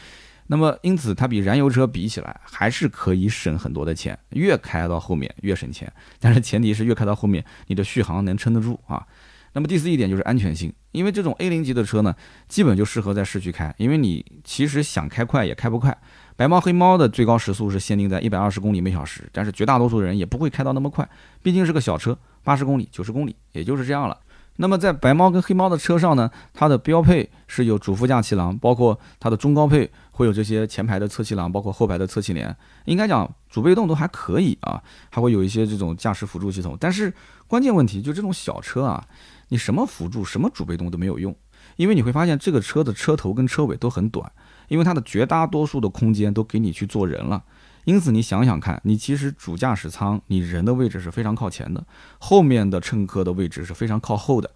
[0.52, 5.90] 那么，因此它比燃油车比起来还是可以省很多的钱，越开到后面越省钱。
[6.18, 9.06] 但是前提是越开到后面，你的续航能撑得住啊。
[9.52, 12.12] 那么第四一点就是安全性，因为这种 A 零级的车呢，
[12.48, 15.96] 基本就适合在市区开，因为你其实想开快也开不快。
[16.34, 21.08] 白猫黑猫的最高时速是限定在一百二十公里每小时，但是绝大多数人也不会开到那么快，
[21.44, 24.18] 毕竟是个小车，八十公里、九十公里也就是这样了。
[24.60, 32.54] 那么在白猫跟黑猫的车上呢，它的标配是有主副驾气囊，包括它的中高配会有这些前排的侧气囊，包括后排的侧气帘。
[32.84, 36.76] 应该讲主被动都还可以啊，还会有一些这种驾驶辅助系统。
[36.78, 37.10] 但是
[37.46, 39.02] 关键问题就这种小车啊，
[39.48, 41.34] 你什么辅助、什么主被动都没有用，
[41.76, 44.30] 因为你会发现这个车的车头跟车尾都很短，
[44.68, 47.42] 因为它的绝大多数的空间都给你去做人了。
[47.84, 51.84] 因此，你想想看，你其实主驾驶舱你人的位置是非常靠前的，
[52.18, 54.50] 后面的乘客的位置是非常靠后的。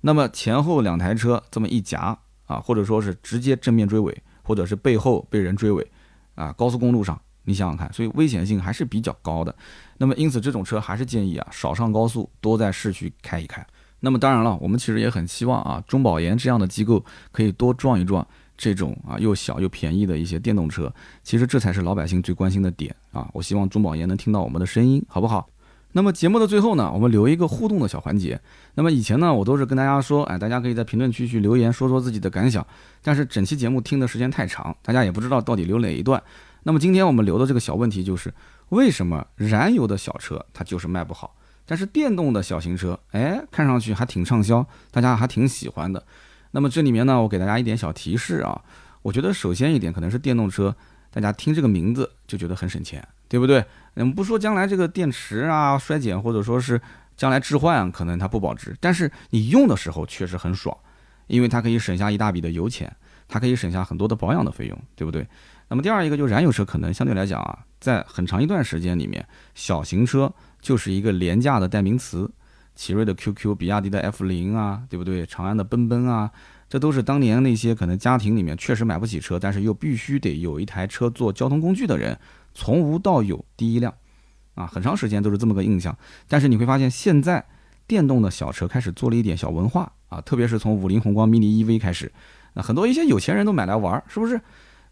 [0.00, 5.86] 那么前后两台车这么一夹啊，或者说是直接正面追尾，或者是背后被人追尾
[6.34, 9.54] 啊，高速公路上你想想看，所以危险性还是比较高的。
[9.98, 13.64] 那么因此这种车还是建议啊，少上高速，多在市区开一开。
[14.00, 18.26] 那么当然了，我们其实也很希望啊，中保研这样的机构可以多撞一撞。
[18.60, 20.92] 这种啊又小又便宜的一些电动车，
[21.22, 23.26] 其实这才是老百姓最关心的点啊！
[23.32, 25.48] 我希望中保研能听到我们的声音，好不好？
[25.92, 28.38] 那么节目的最后呢，我们留一个互动的小环节。
[28.74, 32.64] 那么以前呢，我都是跟大家说，哎，大家可以在评论区去留言，说说自己的感想。
[33.02, 36.22] 但是整期节目听的时间太长，大家也不知道到底留哪一段。
[36.64, 38.30] 那么今天我们留的这个小问题就是，
[38.68, 41.34] 为什么燃油的小车它就是卖不好，
[41.64, 46.04] 但是电动的小型车，哎，看上去还挺畅销，大家还挺喜欢的。
[46.52, 48.60] 那么这里面呢，我给大家一点小提示啊。
[49.02, 50.74] 我觉得首先一点可能是电动车，
[51.10, 53.64] 大家听这个名字就觉得很省钱，对不对？
[53.94, 56.78] 我们不说将来这个电池啊衰减，或者说是
[57.16, 60.76] 将来置换可能它不保值，但是你用的时候确实很爽，
[61.28, 62.94] 因为它可以省下一大笔的油钱，
[63.26, 65.26] 它可以省下很多的保养的费用，对不对？
[65.68, 70.30] 那么第二一个就是燃油车可能相对来讲啊，在很长一段时间里面，小型车
[70.60, 72.30] 就是一个廉价的代名词。
[72.74, 75.26] 奇瑞的 QQ、比亚迪的 F 零啊，对不对？
[75.26, 76.30] 长安的奔奔啊，
[76.68, 82.18] 这都是当年那些可能家庭里面确实买不起车，但是又必须得有一台车做交通工具的人，
[82.54, 83.94] 从无到有第一辆，
[84.54, 85.96] 啊，很长时间都是这么个印象。
[86.26, 87.44] 但是你会发现，现在
[87.86, 92.10] 电动的小车开始做了一点小文化啊，特别是从五菱宏光 mini EV 开始，
[92.54, 94.40] 那很多一些有钱人都买来玩，是不是？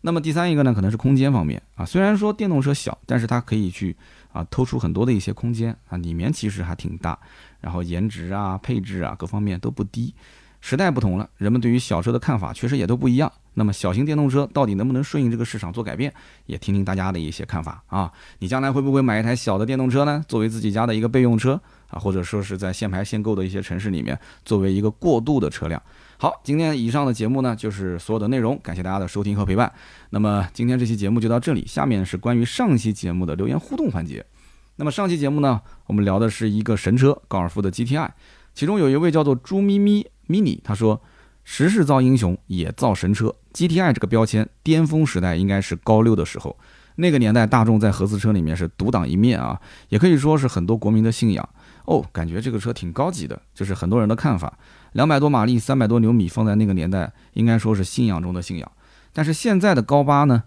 [0.01, 3.97] 那么第三一个呢，可能是空间方面啊，虽然说电动车小，但是它可以去
[4.33, 7.19] 啊偷出很多的一些空间啊，里面其实还挺大。
[7.61, 10.15] 然后颜值啊、配置啊各方面都不低，
[10.61, 13.33] 时代不同了，人们对于小车的看法确实也都不一样。
[13.55, 16.15] 那么小型电动车到底能不能顺应这个市场做改变，
[16.47, 18.13] 也听听大家的一些看法啊。
[18.39, 20.25] 你将来会不会买一台小的电动车呢？
[20.29, 21.61] 作为自己家的一个备用车
[21.91, 25.83] 啊，或者说是在限牌限购的一些城市里面，作为一个过渡的车辆。
[26.21, 29.73] 好，今天以上的节目呢就是所有的内容，感谢大家的收听和陪伴。
[30.11, 34.27] 那么今天这期节目就到这里，下面是关于上期节目的留言互动环节。
[34.75, 38.11] 那么上期节目呢，我们聊的是一个神车高尔夫的 GTI，
[38.53, 41.01] 其中有一位叫做朱咪咪 mini，他说
[41.45, 43.33] ：“时势造英雄，也造神车。
[43.55, 46.59] GTI 这个标签，巅峰时代应该是高六的时候，
[46.97, 49.61] 那个年代大众在合资车里面是独当一面啊，
[49.91, 51.49] 也可以说是很多国民的信仰
[51.85, 52.05] 哦。
[52.11, 54.59] 感觉这个车挺高级的，就是很多人的看法。
[54.93, 58.71] 两百多马力，三百多牛米，放在那个年代，应该说是信仰中的信仰。
[59.13, 60.45] 但是现在的高八呢？”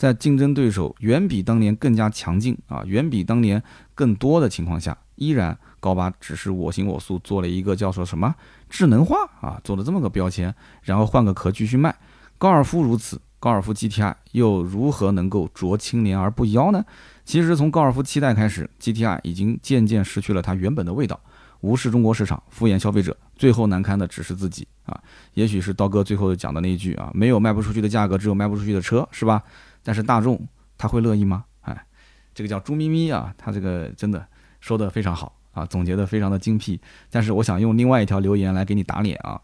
[0.00, 3.62] 在竞争对手远比当年更加强劲啊，远比当年
[3.94, 8.34] 更多的情况下，依然高八只是我行我素，做了一个叫做什么
[8.70, 11.94] 智能化啊，做了这么个标签，然后换个壳继续卖。
[12.38, 16.82] 高尔夫如此，高尔夫 GTI 又如何能够濯青年而不妖呢？
[17.26, 21.20] 其实从高尔夫七代开始，GTI 已经渐渐失去了它原本的味道，
[21.60, 25.00] 无视中国市场，敷衍消费者，最后难堪的只是自己啊。
[25.34, 29.42] 也许是刀哥最后讲的那一句啊，没有卖不出去的价格，只有卖不出去的车，是吧？
[29.82, 30.40] 但是大众
[30.76, 31.44] 他会乐意吗？
[31.62, 31.86] 哎，
[32.34, 34.26] 这个叫朱咪咪啊，他这个真的
[34.60, 36.80] 说的非常好啊，总结的非常的精辟。
[37.10, 39.40] 但是我想用另外一条留言来给你打脸啊。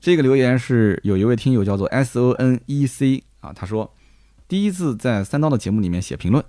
[0.00, 3.94] 这个留言是有一位听友叫做 S O N E C 啊，他说
[4.46, 6.44] 第一次在三刀的节目里面写评论，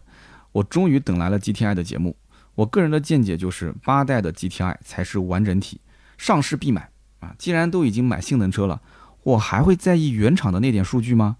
[0.51, 2.15] 我终于等来了 G T I 的节目。
[2.55, 5.81] 我个人的见解就是八代的 G T I 才是完整体，
[6.17, 6.89] 上市必买
[7.19, 7.35] 啊！
[7.37, 8.81] 既然都已经买性能车了，
[9.23, 11.37] 我还会在意原厂的那点数据吗？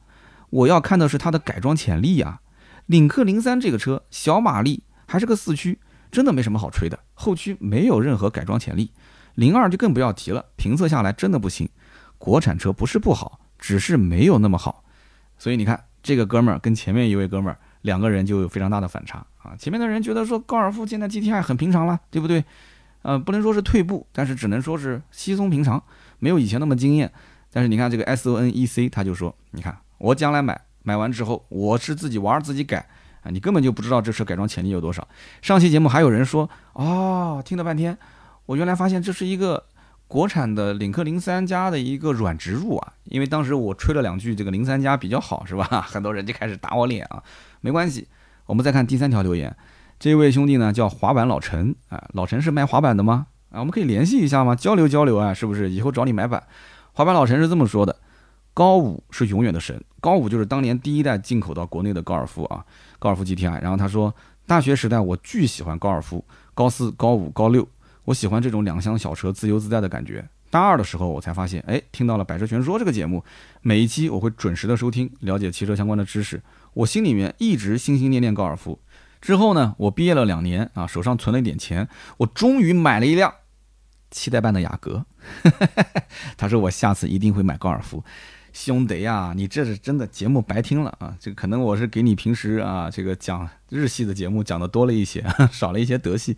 [0.50, 2.42] 我要看的是它的改装潜力呀。
[2.86, 5.80] 领克零三这个车小马力，还是个四驱，
[6.12, 8.92] 真的没什么好吹的，后驱没有任何改装潜力。
[9.36, 11.68] 零二就更不要提了，评测下来真的不行。
[12.18, 14.84] 国产车不是不好，只是没有那么好。
[15.38, 19.56] 所以你看，这个哥们儿跟前面一位哥们儿两个人就有非常大的反差啊。
[19.58, 22.44] 前面的人觉得说高尔夫现在 GTI 很平常了，对不对？
[23.04, 25.82] 呃，不能说是退步，但是只能说是稀松平常，
[26.20, 27.12] 没有以前那么惊艳。
[27.52, 32.88] 但是你看这个 SONEC，他就说，你看我将来买买完之后，我是自己玩自己改
[33.22, 35.08] 啊，你根本就不知道这车改装潜力有多少。
[35.42, 37.98] 上期节目还有人说，哦，听了半天，
[38.48, 39.66] 我原来发现这是一个。
[40.08, 45.66] 国产的领克零三加的一个软植入啊，因为当时我吹了两句这个零三加比较好，是吧？
[45.90, 47.24] 很多人就开始打我脸啊。
[47.60, 48.08] 没关系，
[48.46, 49.56] 我们再看第三条留言，
[50.00, 53.28] 这位兄弟呢叫滑板老陈啊，老陈是卖滑板的吗？
[53.50, 54.56] 啊，我们可以联系一下吗？
[54.56, 55.70] 交流交流啊，是不是？
[55.70, 56.44] 以后找你买板。
[56.94, 57.96] 滑板老陈是这么说的：
[58.54, 62.64] 高五是永远的神，高五就是当年第一代进口到国内的高尔夫啊，
[63.00, 63.62] 高尔夫 GTI。
[63.62, 64.14] 然后他说，
[64.46, 66.24] 大学时代我巨喜欢高尔夫，
[66.54, 67.68] 高四、高五、高六。
[68.04, 70.24] 我喜欢这种两厢小车自由自在的感觉。
[70.52, 73.24] 大二的时候，我才发现，哎，听到了《百车全说》这个节目，
[73.62, 76.42] 每一期我会准时的收听，了解汽车相关的知识。
[76.76, 78.80] 我心里面一直心心念念高尔夫。
[79.20, 83.34] 之后呢，我毕业了两年啊，手上存了一点钱，我终于买了一辆
[84.12, 85.06] 七代半的雅阁。
[86.38, 88.04] 他说我下次一定会买高尔夫。
[88.54, 91.14] 兄弟呀，你这是真的节目白听了啊！
[91.20, 96.38] 这个可能我是给你平时啊这个讲日系的节目讲的多了一些， 少了一些德系。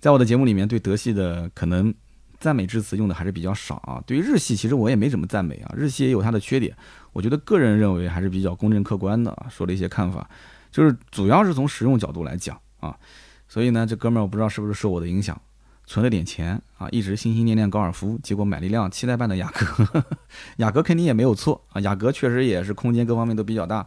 [0.00, 1.94] 在我的节目里面，对德系的可能
[2.40, 4.02] 赞美之词用的还是比较少啊。
[4.04, 5.72] 对于日系，其实我也没怎么赞美啊。
[5.76, 6.76] 日系也有它的缺点，
[7.12, 9.46] 我觉得个人认为还是比较公正客观的啊。
[9.50, 10.28] 说了一些看法，
[10.70, 12.96] 就是主要是从实用角度来讲啊。
[13.48, 15.40] 所以呢，这哥们儿我不知道是不是受我的影响，
[15.86, 20.04] 存了点钱啊，一直心心念念高尔夫，结果买了一辆七代半的雅阁。
[20.56, 23.86] 雅阁肯定也没有错啊，雅阁确实也是空间各方面都比较大，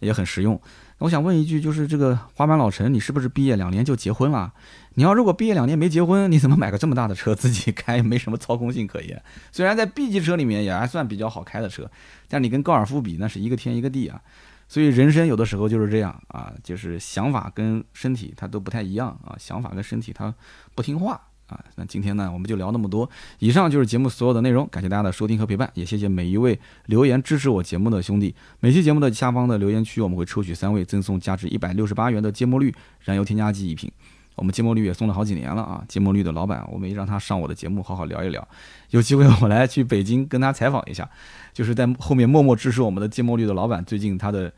[0.00, 0.60] 也很实用。
[0.98, 4.54] 我想问一句，就是这个滑板老陈，你是不是毕业两年就结婚了？
[4.94, 8.02] 你要如果毕业两年没结婚，你怎么买个这么大的车自己开？
[8.02, 9.22] 没什么操控性可言。
[9.52, 11.90] 虽然在 B 级车里面也还算比较好开的车，
[12.28, 14.20] 但你跟高尔夫比，那是一个天一个地啊。
[14.68, 20.34] 所以人生有的时候就是这样啊，就是想法跟身体它都不太一样啊，想法跟身体它
[20.74, 21.20] 不听话。
[21.46, 23.08] 啊，那今天呢，我们就聊那么多。
[23.38, 28.34] 以上就是节目所有的内容，感谢大家的收听和陪伴，也谢谢每一位留言支持我节目的兄弟。
[28.58, 33.90] 每期节目的下方的留言区，我们会抽取三位，赠送价值一百六十八元的芥末绿燃油添加剂一瓶。
[34.34, 38.46] 我们芥末绿也送了好几年了啊，芥末绿的老板，我们也让他上我的节目好好聊一聊。
[38.90, 41.08] 有机会我来去北京跟他采访一下，
[41.54, 44.52] 就是在后面默默支持我们的芥末绿的老板，最近他的。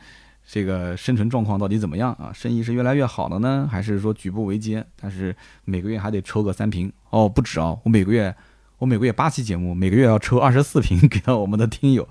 [0.51, 2.33] 这个生存状况到底怎么样啊？
[2.33, 4.83] 生意是越来越好了呢，还是说举步维艰？
[4.99, 5.37] 但是
[5.67, 8.35] 每个月还得抽个三瓶哦，不止哦，我每个月
[8.79, 12.09] 我每个月八期节目，每个月要抽二十四瓶给到我们的听友。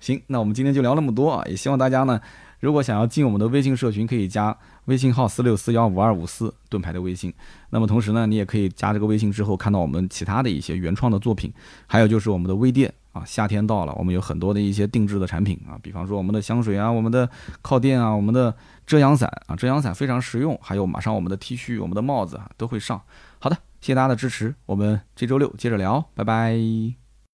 [0.00, 2.18] 行，那我们今天就聊那么多啊，也希望大家呢，
[2.60, 4.56] 如果想要进我们的微信社群，可以加
[4.86, 7.34] 微信号四六四幺五二五四盾牌的微信。
[7.68, 11.52] 那么同时呢，你也可以加这个微信之后，看到我们其他的一些原创的作品，
[11.86, 12.90] 还有就是我们的微店。
[13.14, 17.26] 啊，夏天到了，我们有很多的一些定制的产品啊，比方说我们的香水啊，我们的
[17.62, 18.54] 靠垫啊，我们的
[18.84, 23.00] 遮阳伞啊，遮阳伞非常实用，还有马上我们的 T 恤、我们的帽子啊都会上。
[23.38, 27.03] 好的，谢谢大家的支持，我们这周六接着聊，拜拜。